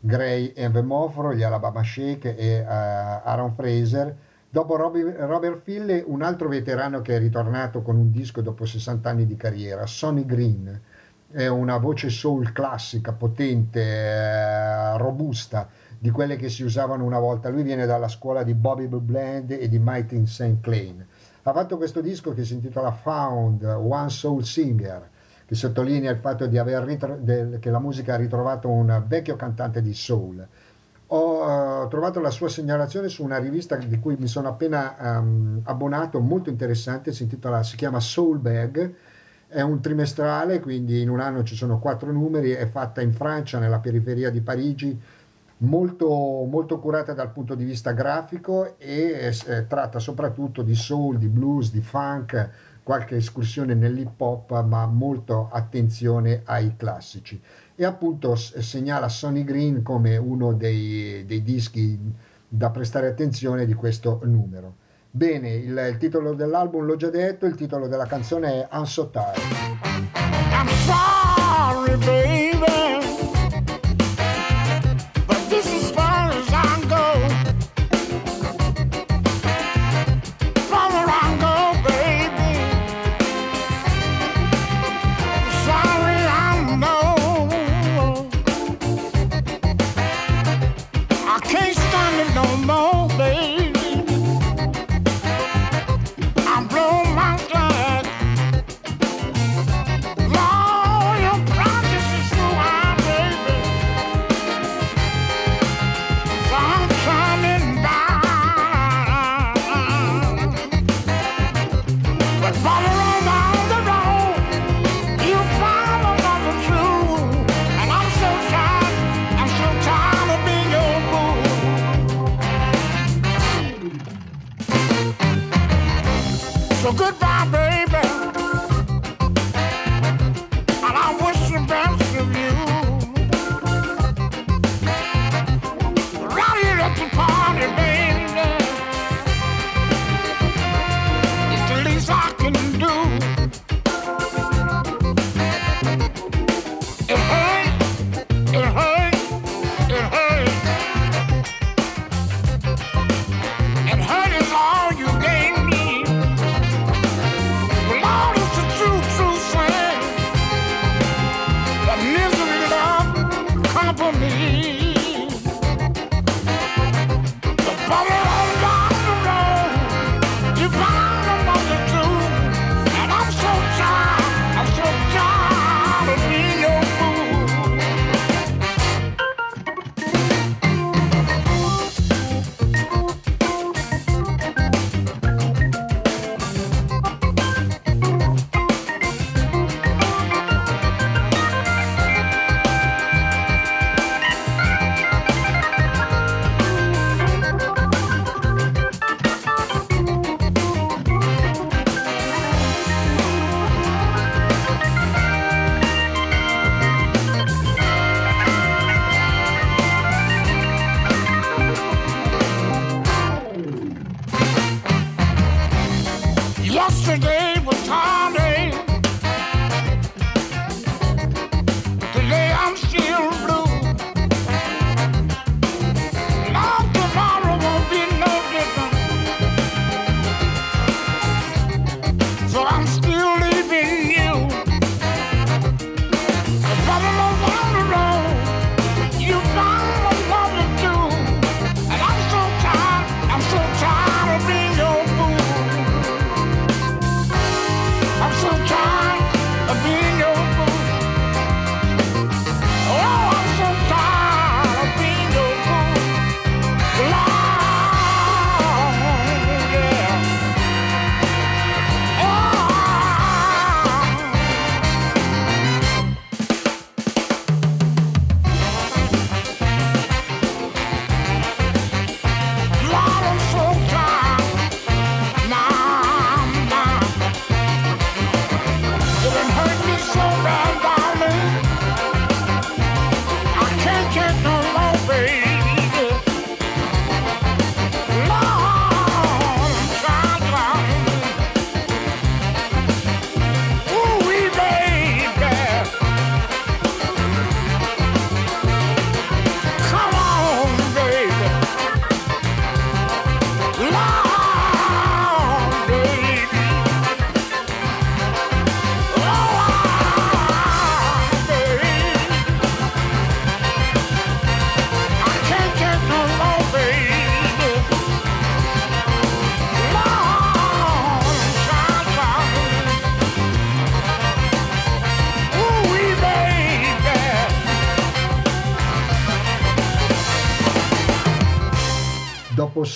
Gray 0.00 0.52
e 0.54 0.68
Vemoforo, 0.70 1.34
gli 1.34 1.42
Alabama 1.42 1.82
Shake 1.82 2.34
e 2.34 2.46
eh, 2.46 2.64
Aaron 2.64 3.52
Fraser. 3.52 4.16
Dopo 4.48 4.74
Robert 4.74 5.60
Fille, 5.62 6.02
un 6.04 6.22
altro 6.22 6.48
veterano 6.48 7.02
che 7.02 7.14
è 7.14 7.18
ritornato 7.18 7.82
con 7.82 7.96
un 7.96 8.10
disco 8.10 8.40
dopo 8.40 8.64
60 8.64 9.08
anni 9.08 9.26
di 9.26 9.36
carriera, 9.36 9.86
Sonny 9.86 10.24
Green. 10.24 10.80
È 11.30 11.46
una 11.46 11.76
voce 11.76 12.08
soul 12.08 12.50
classica, 12.50 13.12
potente, 13.12 13.80
eh, 13.80 14.98
robusta, 14.98 15.68
di 15.96 16.10
quelle 16.10 16.34
che 16.36 16.48
si 16.48 16.64
usavano 16.64 17.04
una 17.04 17.20
volta. 17.20 17.50
Lui 17.50 17.62
viene 17.62 17.86
dalla 17.86 18.08
scuola 18.08 18.42
di 18.42 18.54
Bobby 18.54 18.88
Bland 18.88 19.50
e 19.52 19.68
di 19.68 19.78
Martin 19.78 20.26
St. 20.26 20.60
Clair. 20.60 21.06
Ha 21.42 21.52
fatto 21.52 21.76
questo 21.76 22.00
disco 22.00 22.34
che 22.34 22.44
si 22.44 22.54
intitola 22.54 22.90
Found 22.90 23.62
One 23.62 24.08
Soul 24.08 24.44
Singer, 24.44 25.08
che 25.50 25.56
sottolinea 25.56 26.12
il 26.12 26.18
fatto 26.18 26.46
ritro- 26.46 27.18
del- 27.20 27.58
che 27.58 27.70
la 27.70 27.80
musica 27.80 28.14
ha 28.14 28.16
ritrovato 28.16 28.68
un 28.68 29.02
vecchio 29.08 29.34
cantante 29.34 29.82
di 29.82 29.92
soul. 29.92 30.46
Ho 31.08 31.84
eh, 31.84 31.88
trovato 31.88 32.20
la 32.20 32.30
sua 32.30 32.48
segnalazione 32.48 33.08
su 33.08 33.24
una 33.24 33.38
rivista 33.38 33.74
di 33.74 33.98
cui 33.98 34.14
mi 34.16 34.28
sono 34.28 34.46
appena 34.46 34.96
ehm, 34.96 35.62
abbonato, 35.64 36.20
molto 36.20 36.50
interessante, 36.50 37.10
si, 37.12 37.24
intitola, 37.24 37.64
si 37.64 37.74
chiama 37.74 37.98
Soul 37.98 38.38
Bag, 38.38 38.94
è 39.48 39.60
un 39.60 39.80
trimestrale, 39.80 40.60
quindi 40.60 41.00
in 41.00 41.08
un 41.10 41.18
anno 41.18 41.42
ci 41.42 41.56
sono 41.56 41.80
quattro 41.80 42.12
numeri, 42.12 42.52
è 42.52 42.68
fatta 42.68 43.00
in 43.00 43.12
Francia, 43.12 43.58
nella 43.58 43.80
periferia 43.80 44.30
di 44.30 44.42
Parigi, 44.42 45.00
molto, 45.58 46.06
molto 46.48 46.78
curata 46.78 47.12
dal 47.12 47.32
punto 47.32 47.56
di 47.56 47.64
vista 47.64 47.90
grafico 47.90 48.78
e 48.78 49.34
eh, 49.46 49.66
tratta 49.66 49.98
soprattutto 49.98 50.62
di 50.62 50.76
soul, 50.76 51.18
di 51.18 51.26
blues, 51.26 51.72
di 51.72 51.80
funk, 51.80 52.50
qualche 52.82 53.16
escursione 53.16 53.74
nell'hip 53.74 54.20
hop, 54.20 54.62
ma 54.64 54.86
molto 54.86 55.48
attenzione 55.50 56.42
ai 56.44 56.76
classici. 56.76 57.40
E 57.74 57.84
appunto 57.84 58.34
segnala 58.34 59.08
Sonny 59.08 59.44
Green 59.44 59.82
come 59.82 60.16
uno 60.16 60.52
dei, 60.52 61.24
dei 61.26 61.42
dischi 61.42 61.98
da 62.46 62.70
prestare 62.70 63.06
attenzione 63.06 63.64
di 63.64 63.74
questo 63.74 64.20
numero. 64.24 64.74
Bene, 65.12 65.54
il, 65.54 65.76
il 65.90 65.96
titolo 65.98 66.34
dell'album 66.34 66.84
l'ho 66.84 66.96
già 66.96 67.10
detto, 67.10 67.46
il 67.46 67.54
titolo 67.54 67.88
della 67.88 68.06
canzone 68.06 68.68
è 68.68 68.76
Unso 68.76 69.10
Tired. 69.10 69.38
I'm 70.52 70.68
sorry, 70.84 71.96
baby, 71.96 72.49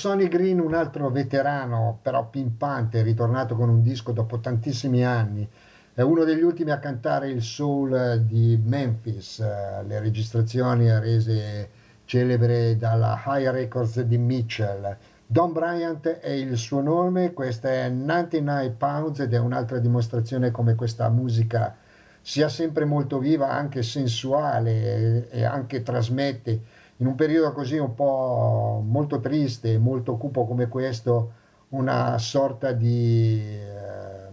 Sonny 0.05 0.29
Green, 0.29 0.61
un 0.61 0.75
altro 0.75 1.09
veterano, 1.09 1.99
però 2.03 2.29
pimpante, 2.29 3.01
ritornato 3.01 3.55
con 3.55 3.71
un 3.71 3.81
disco 3.81 4.12
dopo 4.12 4.38
tantissimi 4.38 5.03
anni. 5.03 5.49
È 5.95 6.03
uno 6.03 6.25
degli 6.25 6.43
ultimi 6.43 6.73
a 6.73 6.79
cantare 6.79 7.31
il 7.31 7.40
soul 7.40 8.21
di 8.27 8.61
Memphis, 8.62 9.38
eh, 9.38 9.83
le 9.83 10.01
registrazioni 10.01 10.90
rese 11.01 11.71
celebre 12.05 12.77
dalla 12.77 13.19
High 13.25 13.49
Records 13.49 14.03
di 14.03 14.19
Mitchell. 14.19 14.95
Don 15.25 15.55
Bryant 15.55 16.07
è 16.07 16.33
il 16.33 16.59
suo 16.59 16.83
nome, 16.83 17.33
questa 17.33 17.71
è 17.71 17.88
99 17.88 18.75
Pounds 18.77 19.21
ed 19.21 19.33
è 19.33 19.38
un'altra 19.38 19.79
dimostrazione 19.79 20.51
come 20.51 20.75
questa 20.75 21.09
musica 21.09 21.75
sia 22.21 22.51
sempre 22.51 22.85
molto 22.85 23.19
viva, 23.19 23.51
anche 23.53 23.83
sensuale 23.83 24.71
e, 24.71 25.29
e 25.31 25.45
anche 25.45 25.83
trasmette 25.83 26.61
in 26.99 27.07
un 27.07 27.15
periodo 27.15 27.53
così 27.53 27.77
un 27.77 27.95
po' 27.95 28.83
molto 28.87 29.21
triste, 29.21 29.79
molto 29.79 30.17
cupo 30.17 30.47
come 30.47 30.69
questo, 30.69 31.33
una 31.71 32.19
sorta 32.19 32.73
di, 32.73 33.40
eh, 33.40 34.31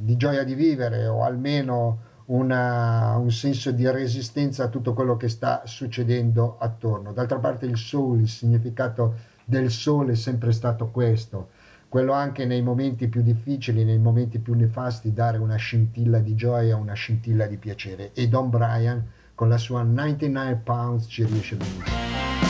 di 0.00 0.16
gioia 0.16 0.44
di 0.44 0.54
vivere 0.54 1.06
o 1.06 1.22
almeno 1.22 2.12
una- 2.26 3.16
un 3.16 3.30
senso 3.30 3.70
di 3.70 3.88
resistenza 3.90 4.64
a 4.64 4.68
tutto 4.68 4.92
quello 4.94 5.16
che 5.16 5.28
sta 5.28 5.62
succedendo 5.66 6.56
attorno. 6.58 7.12
D'altra 7.12 7.38
parte 7.38 7.66
il 7.66 7.76
soul, 7.76 8.20
il 8.20 8.28
significato 8.28 9.14
del 9.44 9.70
sole 9.70 10.12
è 10.12 10.16
sempre 10.16 10.52
stato 10.52 10.88
questo, 10.88 11.50
quello 11.88 12.12
anche 12.12 12.44
nei 12.46 12.62
momenti 12.62 13.08
più 13.08 13.22
difficili, 13.22 13.84
nei 13.84 13.98
momenti 13.98 14.38
più 14.38 14.54
nefasti, 14.54 15.12
dare 15.12 15.38
una 15.38 15.56
scintilla 15.56 16.18
di 16.18 16.34
gioia, 16.34 16.76
una 16.76 16.94
scintilla 16.94 17.46
di 17.46 17.56
piacere. 17.56 18.12
E 18.14 18.26
Don 18.28 18.50
Brian 18.50 19.04
con 19.34 19.48
la 19.48 19.58
sua 19.58 19.82
99 19.82 20.60
Pounds 20.64 21.06
ci 21.08 21.24
riesce 21.24 21.56
benissimo. 21.56 22.43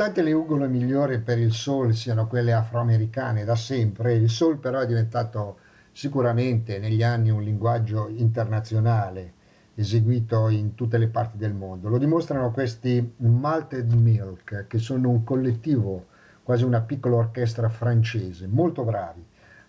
Nonostante 0.00 0.30
le 0.30 0.34
ugole 0.34 0.66
migliori 0.66 1.18
per 1.18 1.38
il 1.38 1.52
soul 1.52 1.94
siano 1.94 2.26
quelle 2.26 2.54
afroamericane 2.54 3.44
da 3.44 3.54
sempre, 3.54 4.14
il 4.14 4.30
soul 4.30 4.56
però 4.56 4.78
è 4.80 4.86
diventato 4.86 5.58
sicuramente 5.92 6.78
negli 6.78 7.02
anni 7.02 7.28
un 7.28 7.42
linguaggio 7.42 8.08
internazionale 8.08 9.34
eseguito 9.74 10.48
in 10.48 10.74
tutte 10.74 10.96
le 10.96 11.08
parti 11.08 11.36
del 11.36 11.52
mondo. 11.52 11.90
Lo 11.90 11.98
dimostrano 11.98 12.50
questi 12.50 13.12
Malted 13.18 13.92
Milk, 13.92 14.64
che 14.68 14.78
sono 14.78 15.10
un 15.10 15.22
collettivo, 15.22 16.06
quasi 16.42 16.64
una 16.64 16.80
piccola 16.80 17.16
orchestra 17.16 17.68
francese, 17.68 18.46
molto 18.46 18.84
bravi. 18.84 19.22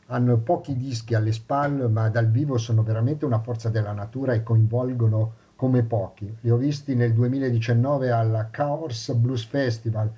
Hanno 0.06 0.38
pochi 0.38 0.78
dischi 0.78 1.14
alle 1.14 1.34
spalle, 1.34 1.90
ma 1.90 2.08
dal 2.08 2.30
vivo 2.30 2.58
sono 2.58 2.84
veramente 2.84 3.26
una 3.26 3.42
forza 3.42 3.68
della 3.68 3.92
natura 3.92 4.32
e 4.32 4.44
coinvolgono 4.44 5.34
come 5.62 5.84
pochi. 5.84 6.38
Li 6.42 6.50
ho 6.50 6.58
visti 6.58 6.96
nel 6.96 7.14
2019 7.14 8.10
al 8.10 8.48
Chaos 8.50 9.14
Blues 9.14 9.46
Festival, 9.46 10.12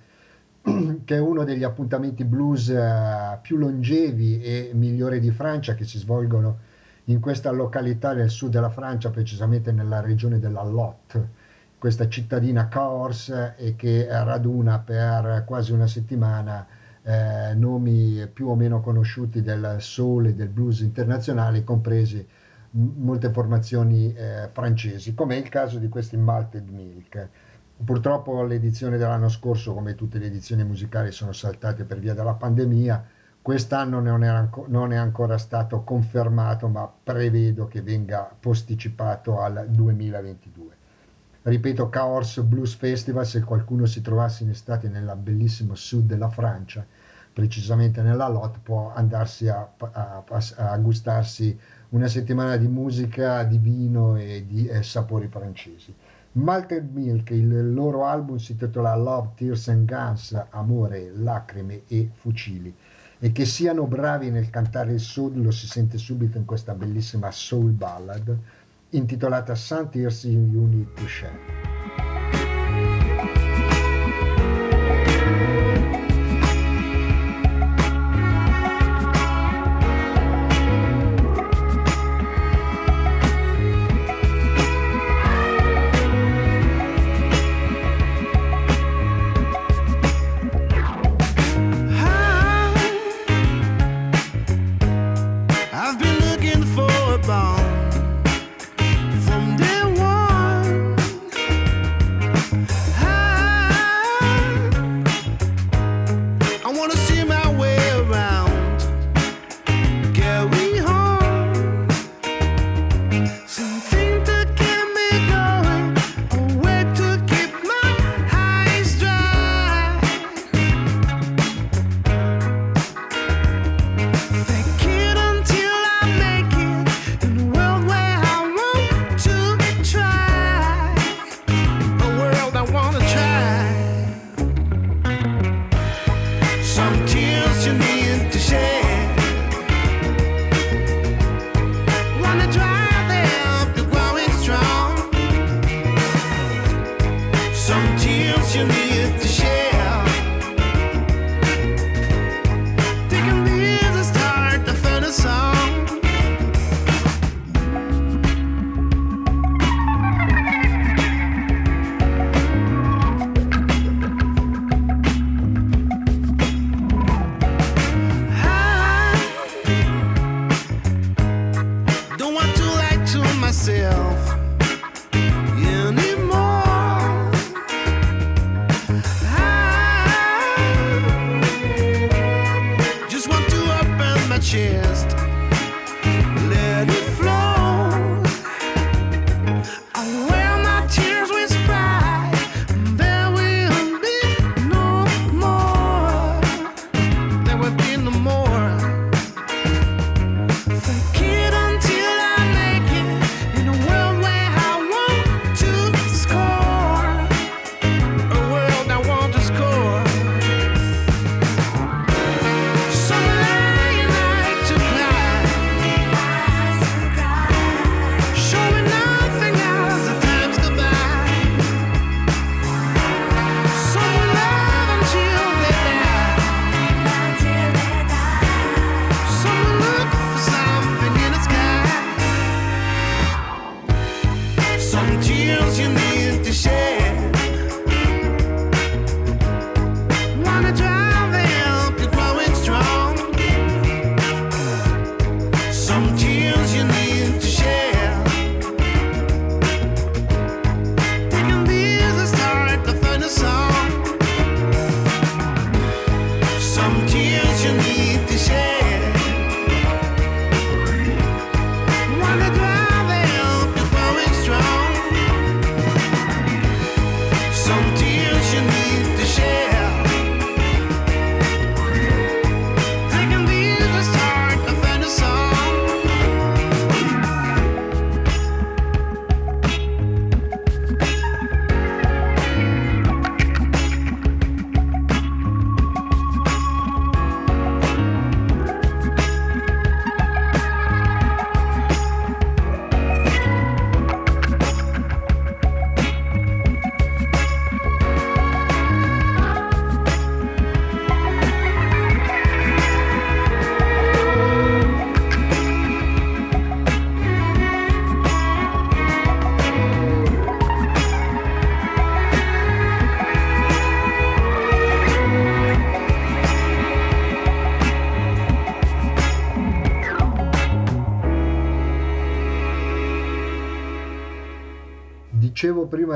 che 1.03 1.15
è 1.15 1.19
uno 1.19 1.43
degli 1.43 1.65
appuntamenti 1.65 2.23
blues 2.23 2.69
eh, 2.69 3.39
più 3.41 3.57
longevi 3.57 4.41
e 4.41 4.71
migliori 4.73 5.19
di 5.19 5.31
Francia 5.31 5.75
che 5.75 5.83
si 5.83 5.97
svolgono 5.97 6.59
in 7.07 7.19
questa 7.19 7.51
località 7.51 8.13
nel 8.13 8.29
sud 8.29 8.51
della 8.51 8.69
Francia, 8.69 9.09
precisamente 9.09 9.73
nella 9.73 9.99
regione 9.99 10.39
della 10.39 10.63
Lot, 10.63 11.21
questa 11.77 12.07
cittadina 12.07 12.69
Cahors 12.69 13.55
e 13.57 13.75
che 13.75 14.07
raduna 14.09 14.79
per 14.79 15.43
quasi 15.45 15.73
una 15.73 15.87
settimana 15.87 16.65
eh, 17.01 17.53
nomi 17.53 18.29
più 18.31 18.47
o 18.47 18.55
meno 18.55 18.79
conosciuti 18.79 19.41
del 19.41 19.75
soul 19.79 20.27
e 20.27 20.35
del 20.35 20.47
blues 20.47 20.79
internazionali, 20.79 21.65
compresi 21.65 22.25
molte 22.75 23.31
formazioni 23.31 24.13
eh, 24.13 24.49
francesi, 24.51 25.13
come 25.13 25.35
è 25.35 25.39
il 25.39 25.49
caso 25.49 25.77
di 25.79 25.89
questi 25.89 26.17
Malted 26.17 26.69
Milk. 26.69 27.29
Purtroppo 27.83 28.43
l'edizione 28.43 28.97
dell'anno 28.97 29.29
scorso, 29.29 29.73
come 29.73 29.95
tutte 29.95 30.17
le 30.17 30.27
edizioni 30.27 30.63
musicali, 30.63 31.11
sono 31.11 31.33
saltate 31.33 31.83
per 31.83 31.99
via 31.99 32.13
della 32.13 32.33
pandemia. 32.33 33.05
Quest'anno 33.41 33.99
non, 33.99 34.23
anco- 34.23 34.65
non 34.69 34.93
è 34.93 34.95
ancora 34.95 35.37
stato 35.37 35.83
confermato, 35.83 36.67
ma 36.67 36.91
prevedo 37.03 37.67
che 37.67 37.81
venga 37.81 38.33
posticipato 38.39 39.39
al 39.41 39.65
2022. 39.69 40.71
Ripeto, 41.43 41.89
Cahors 41.89 42.39
Blues 42.41 42.73
Festival, 42.75 43.25
se 43.25 43.41
qualcuno 43.43 43.85
si 43.85 44.01
trovasse 44.01 44.43
in 44.43 44.49
estate 44.49 44.87
nella 44.87 45.15
bellissimo 45.15 45.75
sud 45.75 46.05
della 46.05 46.29
Francia, 46.29 46.85
precisamente 47.33 48.01
nella 48.01 48.29
Lot, 48.29 48.59
può 48.63 48.93
andarsi 48.95 49.49
a, 49.49 49.69
a- 49.77 50.23
a 50.55 50.77
gustarsi 50.77 51.59
una 51.93 52.07
settimana 52.07 52.57
di 52.57 52.67
musica, 52.67 53.43
di 53.43 53.57
vino 53.57 54.17
e 54.17 54.45
di 54.47 54.67
eh, 54.67 54.81
sapori 54.81 55.27
francesi. 55.27 55.93
Malted 56.33 56.91
Milk, 56.91 57.29
il 57.29 57.73
loro 57.73 58.05
album 58.05 58.37
si 58.37 58.53
intitola 58.53 58.95
Love, 58.95 59.29
Tears 59.35 59.67
and 59.67 59.87
Guns, 59.87 60.45
Amore, 60.49 61.11
Lacrime 61.15 61.83
e 61.87 62.09
Fucili. 62.11 62.73
E 63.19 63.31
che 63.31 63.45
siano 63.45 63.85
bravi 63.85 64.31
nel 64.31 64.49
cantare 64.49 64.93
il 64.93 64.99
soul 64.99 65.41
lo 65.41 65.51
si 65.51 65.67
sente 65.67 65.97
subito 65.97 66.37
in 66.37 66.45
questa 66.45 66.73
bellissima 66.73 67.31
soul 67.31 67.69
ballad 67.69 68.37
intitolata 68.89 69.55
Some 69.55 69.89
Tears 69.89 70.23
You 70.23 70.65
Need 70.67 70.93
to 70.95 71.07
Share. 71.07 72.12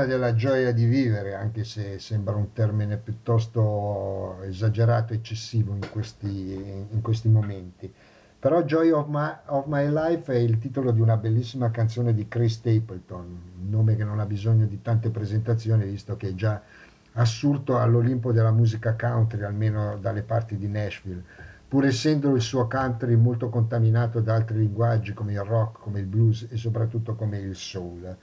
Della 0.08 0.34
gioia 0.34 0.72
di 0.72 0.86
vivere, 0.86 1.34
anche 1.34 1.62
se 1.62 2.00
sembra 2.00 2.34
un 2.34 2.52
termine 2.52 2.96
piuttosto 2.96 4.42
esagerato, 4.42 5.12
eccessivo 5.12 5.74
in 5.74 5.86
questi, 5.92 6.86
in 6.90 7.00
questi 7.00 7.28
momenti. 7.28 7.92
Però 8.40 8.62
Joy 8.62 8.90
of 8.90 9.06
My, 9.08 9.30
of 9.46 9.66
My 9.66 9.88
Life 9.88 10.32
è 10.32 10.36
il 10.36 10.58
titolo 10.58 10.90
di 10.90 11.00
una 11.00 11.16
bellissima 11.16 11.70
canzone 11.70 12.14
di 12.14 12.26
Chris 12.26 12.54
Stapleton, 12.54 13.40
un 13.60 13.68
nome 13.68 13.96
che 13.96 14.04
non 14.04 14.18
ha 14.18 14.26
bisogno 14.26 14.66
di 14.66 14.80
tante 14.80 15.10
presentazioni, 15.10 15.84
visto 15.84 16.16
che 16.16 16.28
è 16.28 16.34
già 16.34 16.60
assurto 17.12 17.78
all'Olimpo 17.78 18.32
della 18.32 18.52
musica 18.52 18.96
country, 18.98 19.42
almeno 19.42 19.98
dalle 20.00 20.22
parti 20.22 20.56
di 20.56 20.68
Nashville, 20.68 21.22
pur 21.68 21.84
essendo 21.84 22.34
il 22.34 22.40
suo 22.40 22.66
country 22.66 23.14
molto 23.16 23.48
contaminato 23.50 24.20
da 24.20 24.34
altri 24.34 24.58
linguaggi 24.58 25.12
come 25.12 25.32
il 25.32 25.42
rock, 25.42 25.80
come 25.80 26.00
il 26.00 26.06
blues 26.06 26.46
e 26.48 26.56
soprattutto 26.56 27.14
come 27.14 27.38
il 27.38 27.56
soul. 27.56 28.16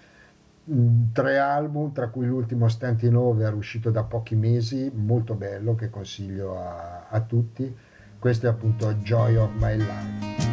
Tre 0.68 1.38
album, 1.38 1.92
tra 1.92 2.10
cui 2.10 2.26
l'ultimo 2.26 2.68
Stantin' 2.68 3.16
Over, 3.16 3.54
uscito 3.54 3.92
da 3.92 4.04
pochi 4.04 4.36
mesi, 4.36 4.92
molto 4.92 5.36
bello, 5.36 5.76
che 5.76 5.92
consiglio 5.92 6.60
a, 6.60 7.08
a 7.08 7.22
tutti. 7.22 7.72
Questo 8.18 8.48
è 8.48 8.50
appunto 8.50 8.92
Joy 8.96 9.36
of 9.36 9.52
My 9.60 9.78
Life. 9.78 10.45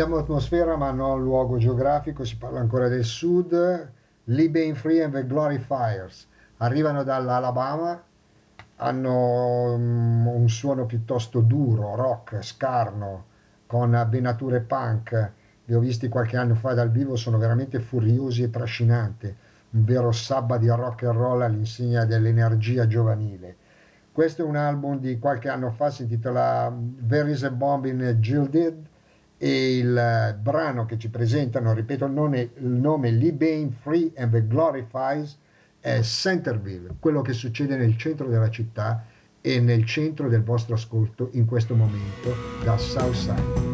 Cambiamo 0.00 0.24
atmosfera 0.24 0.76
ma 0.76 0.92
non 0.92 1.22
luogo 1.22 1.58
geografico, 1.58 2.24
si 2.24 2.38
parla 2.38 2.58
ancora 2.58 2.88
del 2.88 3.04
sud. 3.04 3.92
Bain 4.24 4.74
Free 4.74 5.02
and 5.02 5.12
the 5.12 5.26
Glorifiers 5.26 6.26
arrivano 6.56 7.02
dall'Alabama, 7.02 8.02
hanno 8.76 9.76
mm, 9.76 10.26
un 10.26 10.48
suono 10.48 10.86
piuttosto 10.86 11.40
duro, 11.40 11.96
rock, 11.96 12.42
scarno, 12.42 13.24
con 13.66 14.06
venature 14.08 14.60
punk. 14.60 15.32
Li 15.66 15.74
ho 15.74 15.80
visti 15.80 16.08
qualche 16.08 16.38
anno 16.38 16.54
fa 16.54 16.72
dal 16.72 16.90
vivo, 16.90 17.14
sono 17.16 17.36
veramente 17.36 17.78
furiosi 17.78 18.42
e 18.42 18.48
trascinanti, 18.48 19.26
un 19.72 19.84
vero 19.84 20.12
sabba 20.12 20.56
di 20.56 20.68
rock 20.68 21.02
and 21.02 21.18
roll 21.18 21.42
all'insegna 21.42 22.06
dell'energia 22.06 22.86
giovanile. 22.86 23.54
Questo 24.10 24.40
è 24.40 24.46
un 24.46 24.56
album 24.56 24.98
di 24.98 25.18
qualche 25.18 25.50
anno 25.50 25.70
fa, 25.72 25.90
si 25.90 26.04
intitola 26.04 26.74
There 27.06 27.30
is 27.30 27.42
a 27.42 27.50
Bomb 27.50 27.84
in 27.84 28.16
Gilded 28.18 28.88
e 29.42 29.78
il 29.78 29.96
eh, 29.96 30.34
brano 30.34 30.84
che 30.84 30.98
ci 30.98 31.08
presentano, 31.08 31.72
ripeto 31.72 32.04
il 32.04 32.12
nome, 32.12 32.50
il 32.56 32.66
nome 32.66 33.10
Bain 33.32 33.72
Free 33.72 34.12
and 34.16 34.32
the 34.32 34.46
Glorifies, 34.46 35.38
è 35.80 36.02
Centerville, 36.02 36.96
quello 37.00 37.22
che 37.22 37.32
succede 37.32 37.74
nel 37.76 37.96
centro 37.96 38.28
della 38.28 38.50
città 38.50 39.06
e 39.40 39.58
nel 39.58 39.86
centro 39.86 40.28
del 40.28 40.42
vostro 40.42 40.74
ascolto 40.74 41.30
in 41.32 41.46
questo 41.46 41.74
momento 41.74 42.34
da 42.62 42.76
Southside. 42.76 43.69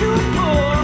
You 0.00 0.14
pour. 0.36 0.77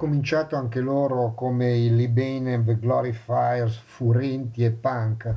Cominciato 0.00 0.56
anche 0.56 0.80
loro 0.80 1.34
come 1.34 1.76
i 1.76 1.90
and 1.90 2.64
the 2.64 2.78
Glorifiers, 2.78 3.76
furenti 3.76 4.64
e 4.64 4.70
punk. 4.70 5.34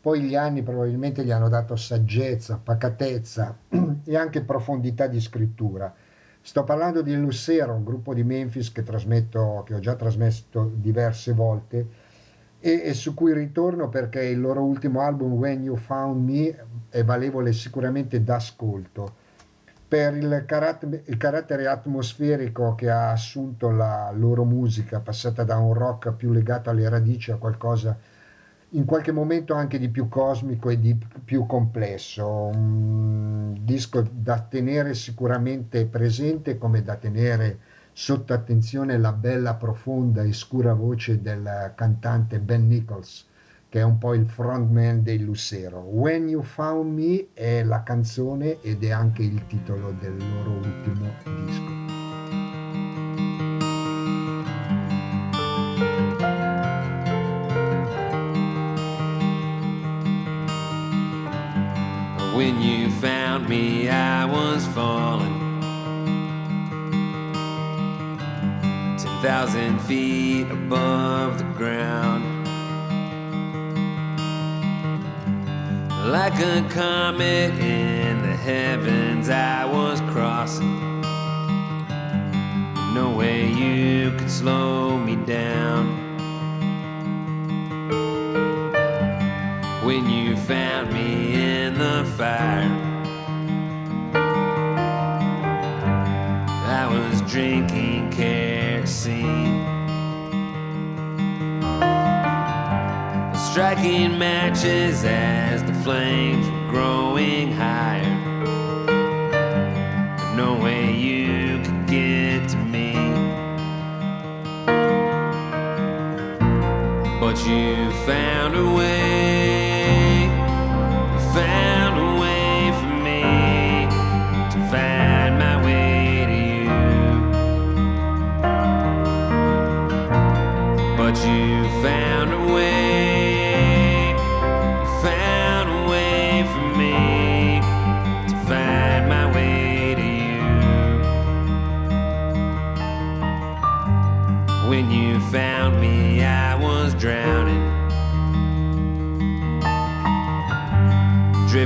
Poi 0.00 0.22
gli 0.22 0.34
anni 0.34 0.64
probabilmente 0.64 1.24
gli 1.24 1.30
hanno 1.30 1.48
dato 1.48 1.76
saggezza, 1.76 2.60
pacatezza 2.60 3.56
e 4.04 4.16
anche 4.16 4.42
profondità 4.42 5.06
di 5.06 5.20
scrittura. 5.20 5.94
Sto 6.40 6.64
parlando 6.64 7.02
di 7.02 7.14
Lucero, 7.14 7.72
un 7.72 7.84
gruppo 7.84 8.12
di 8.12 8.24
Memphis 8.24 8.72
che, 8.72 8.82
trasmetto, 8.82 9.62
che 9.64 9.74
ho 9.74 9.78
già 9.78 9.94
trasmesso 9.94 10.72
diverse 10.74 11.32
volte 11.32 11.86
e, 12.58 12.82
e 12.86 12.94
su 12.94 13.14
cui 13.14 13.32
ritorno 13.32 13.88
perché 13.88 14.24
il 14.24 14.40
loro 14.40 14.64
ultimo 14.64 15.02
album 15.02 15.34
When 15.34 15.62
You 15.62 15.76
Found 15.76 16.28
Me 16.28 16.66
è 16.88 17.04
valevole 17.04 17.52
sicuramente 17.52 18.24
d'ascolto 18.24 19.19
per 19.90 20.14
il 20.14 20.44
carat- 20.46 21.02
il 21.06 21.16
carattere 21.16 21.66
atmosferico 21.66 22.76
che 22.76 22.88
ha 22.88 23.10
assunto 23.10 23.70
la 23.70 24.12
loro 24.14 24.44
musica, 24.44 25.00
passata 25.00 25.42
da 25.42 25.56
un 25.56 25.74
rock 25.74 26.12
più 26.12 26.30
legato 26.30 26.70
alle 26.70 26.88
radici 26.88 27.32
a 27.32 27.36
qualcosa 27.38 27.98
in 28.74 28.84
qualche 28.84 29.10
momento 29.10 29.54
anche 29.54 29.80
di 29.80 29.88
più 29.88 30.08
cosmico 30.08 30.70
e 30.70 30.78
di 30.78 30.96
più 31.24 31.44
complesso. 31.44 32.24
Un 32.24 33.58
disco 33.62 34.06
da 34.12 34.38
tenere 34.40 34.94
sicuramente 34.94 35.84
presente 35.86 36.56
come 36.56 36.82
da 36.84 36.94
tenere 36.94 37.58
sotto 37.92 38.32
attenzione 38.32 38.96
la 38.96 39.12
bella, 39.12 39.54
profonda 39.54 40.22
e 40.22 40.32
scura 40.32 40.72
voce 40.72 41.20
del 41.20 41.72
cantante 41.74 42.38
Ben 42.38 42.68
Nichols, 42.68 43.26
che 43.70 43.78
è 43.78 43.84
un 43.84 43.98
po' 43.98 44.14
il 44.14 44.26
frontman 44.26 45.04
dei 45.04 45.20
Lucero. 45.20 45.78
When 45.78 46.28
You 46.28 46.42
Found 46.42 46.92
Me 46.92 47.28
è 47.32 47.62
la 47.62 47.84
canzone 47.84 48.60
ed 48.62 48.82
è 48.82 48.90
anche 48.90 49.22
il 49.22 49.46
titolo 49.46 49.92
del 49.92 50.16
loro 50.16 50.50
ultimo 50.56 51.06
disco. 51.22 51.78
When 62.34 62.60
you 62.60 62.90
found 62.98 63.48
me, 63.48 63.88
I 63.88 64.24
was 64.24 64.66
falling. 64.74 65.38
10,000 69.22 69.78
feet 69.80 70.50
above 70.50 71.38
the 71.38 71.44
ground. 71.56 72.29
Like 76.06 76.40
a 76.40 76.66
comet 76.70 77.58
in 77.58 78.22
the 78.22 78.34
heavens, 78.34 79.28
I 79.28 79.66
was 79.66 80.00
crossing. 80.10 81.02
No 82.94 83.14
way 83.14 83.46
you 83.46 84.10
could 84.12 84.30
slow 84.30 84.96
me 84.96 85.16
down. 85.16 85.86
When 89.84 90.08
you 90.08 90.36
found 90.36 90.90
me 90.90 91.34
in 91.34 91.74
the 91.74 92.04
fire, 92.16 92.70
I 96.66 96.86
was 96.90 97.20
drinking 97.30 98.10
kerosene. 98.10 99.59
Striking 103.50 104.16
matches 104.16 105.02
as 105.04 105.64
the 105.64 105.74
flames 105.82 106.48
were 106.48 106.70
growing 106.70 107.50
higher. 107.50 108.04
No 110.36 110.56
way 110.62 110.94
you 110.94 111.58
could 111.64 111.79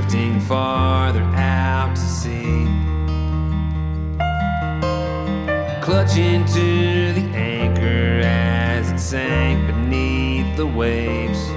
drifting 0.01 0.41
farther 0.41 1.23
out 1.37 1.95
to 1.95 2.01
sea 2.01 2.65
clutching 5.81 6.43
to 6.43 7.13
the 7.13 7.25
anchor 7.33 8.19
as 8.21 8.91
it 8.91 8.99
sank 8.99 9.65
beneath 9.67 10.57
the 10.57 10.67
waves. 10.67 11.54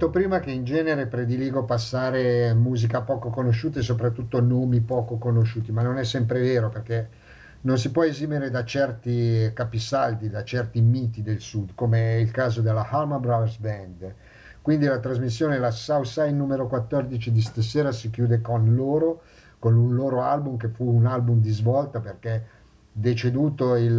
Detto 0.00 0.08
prima 0.08 0.40
che 0.40 0.50
in 0.50 0.64
genere 0.64 1.06
prediligo 1.06 1.64
passare 1.64 2.54
musica 2.54 3.02
poco 3.02 3.28
conosciuta 3.28 3.80
e 3.80 3.82
soprattutto 3.82 4.40
nomi 4.40 4.80
poco 4.80 5.18
conosciuti, 5.18 5.72
ma 5.72 5.82
non 5.82 5.98
è 5.98 6.04
sempre 6.04 6.40
vero 6.40 6.70
perché 6.70 7.08
non 7.62 7.76
si 7.76 7.90
può 7.90 8.02
esimere 8.02 8.48
da 8.48 8.64
certi 8.64 9.50
capisaldi, 9.52 10.30
da 10.30 10.42
certi 10.42 10.80
miti 10.80 11.20
del 11.20 11.40
sud, 11.40 11.72
come 11.74 12.18
il 12.18 12.30
caso 12.30 12.62
della 12.62 12.88
Harman 12.88 13.20
Brothers 13.20 13.58
Band. 13.58 14.14
Quindi 14.62 14.86
la 14.86 15.00
trasmissione, 15.00 15.58
la 15.58 15.70
Southside 15.70 16.30
numero 16.30 16.66
14 16.66 17.30
di 17.30 17.42
stasera 17.42 17.92
si 17.92 18.08
chiude 18.08 18.40
con 18.40 18.74
loro, 18.74 19.20
con 19.58 19.76
un 19.76 19.94
loro 19.94 20.22
album 20.22 20.56
che 20.56 20.68
fu 20.68 20.90
un 20.90 21.04
album 21.04 21.42
di 21.42 21.50
svolta 21.50 22.00
perché 22.00 22.46
deceduto 22.92 23.76
il- 23.76 23.94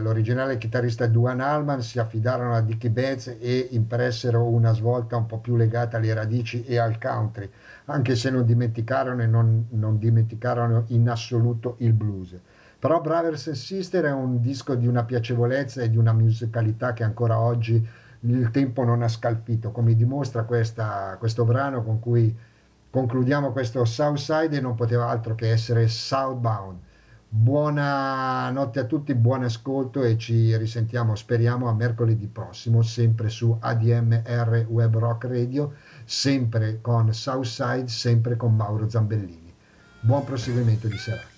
l'originale 0.00 0.56
chitarrista 0.56 1.06
Duane 1.06 1.42
Allman 1.42 1.82
si 1.82 1.98
affidarono 1.98 2.54
a 2.54 2.60
Dickie 2.60 2.90
Betts 2.90 3.36
e 3.40 3.68
impressero 3.72 4.44
una 4.44 4.72
svolta 4.72 5.16
un 5.16 5.26
po' 5.26 5.38
più 5.38 5.56
legata 5.56 5.96
alle 5.96 6.14
radici 6.14 6.64
e 6.64 6.78
al 6.78 6.98
country, 6.98 7.50
anche 7.86 8.14
se 8.16 8.30
non 8.30 8.44
dimenticarono 8.44 9.22
e 9.22 9.26
non, 9.26 9.66
non 9.70 9.98
dimenticarono 9.98 10.84
in 10.88 11.08
assoluto 11.08 11.76
il 11.80 11.92
blues. 11.92 12.34
Però 12.78 13.00
Brothers 13.00 13.48
and 13.48 13.56
Sister 13.56 14.04
è 14.04 14.12
un 14.12 14.40
disco 14.40 14.74
di 14.74 14.86
una 14.86 15.04
piacevolezza 15.04 15.82
e 15.82 15.90
di 15.90 15.96
una 15.96 16.12
musicalità 16.12 16.92
che 16.92 17.02
ancora 17.04 17.38
oggi 17.38 17.84
il 18.20 18.50
tempo 18.50 18.84
non 18.84 19.02
ha 19.02 19.08
scalfito, 19.08 19.70
come 19.72 19.94
dimostra 19.94 20.44
questa- 20.44 21.16
questo 21.18 21.44
brano 21.44 21.82
con 21.82 21.98
cui 22.00 22.34
concludiamo 22.90 23.52
questo 23.52 23.84
Southside 23.84 24.56
e 24.56 24.60
non 24.60 24.74
poteva 24.74 25.08
altro 25.08 25.34
che 25.34 25.50
essere 25.50 25.88
Southbound 25.88 26.78
Buonanotte 27.28 28.78
a 28.78 28.84
tutti, 28.84 29.12
buon 29.14 29.42
ascolto 29.42 30.04
e 30.04 30.16
ci 30.16 30.56
risentiamo, 30.56 31.16
speriamo, 31.16 31.68
a 31.68 31.74
mercoledì 31.74 32.28
prossimo, 32.28 32.82
sempre 32.82 33.30
su 33.30 33.56
ADMR 33.60 34.66
Web 34.68 34.96
Rock 34.96 35.24
Radio, 35.24 35.74
sempre 36.04 36.80
con 36.80 37.12
Southside, 37.12 37.88
sempre 37.88 38.36
con 38.36 38.54
Mauro 38.54 38.88
Zambellini. 38.88 39.52
Buon 40.00 40.24
proseguimento 40.24 40.86
di 40.86 40.96
serata. 40.96 41.35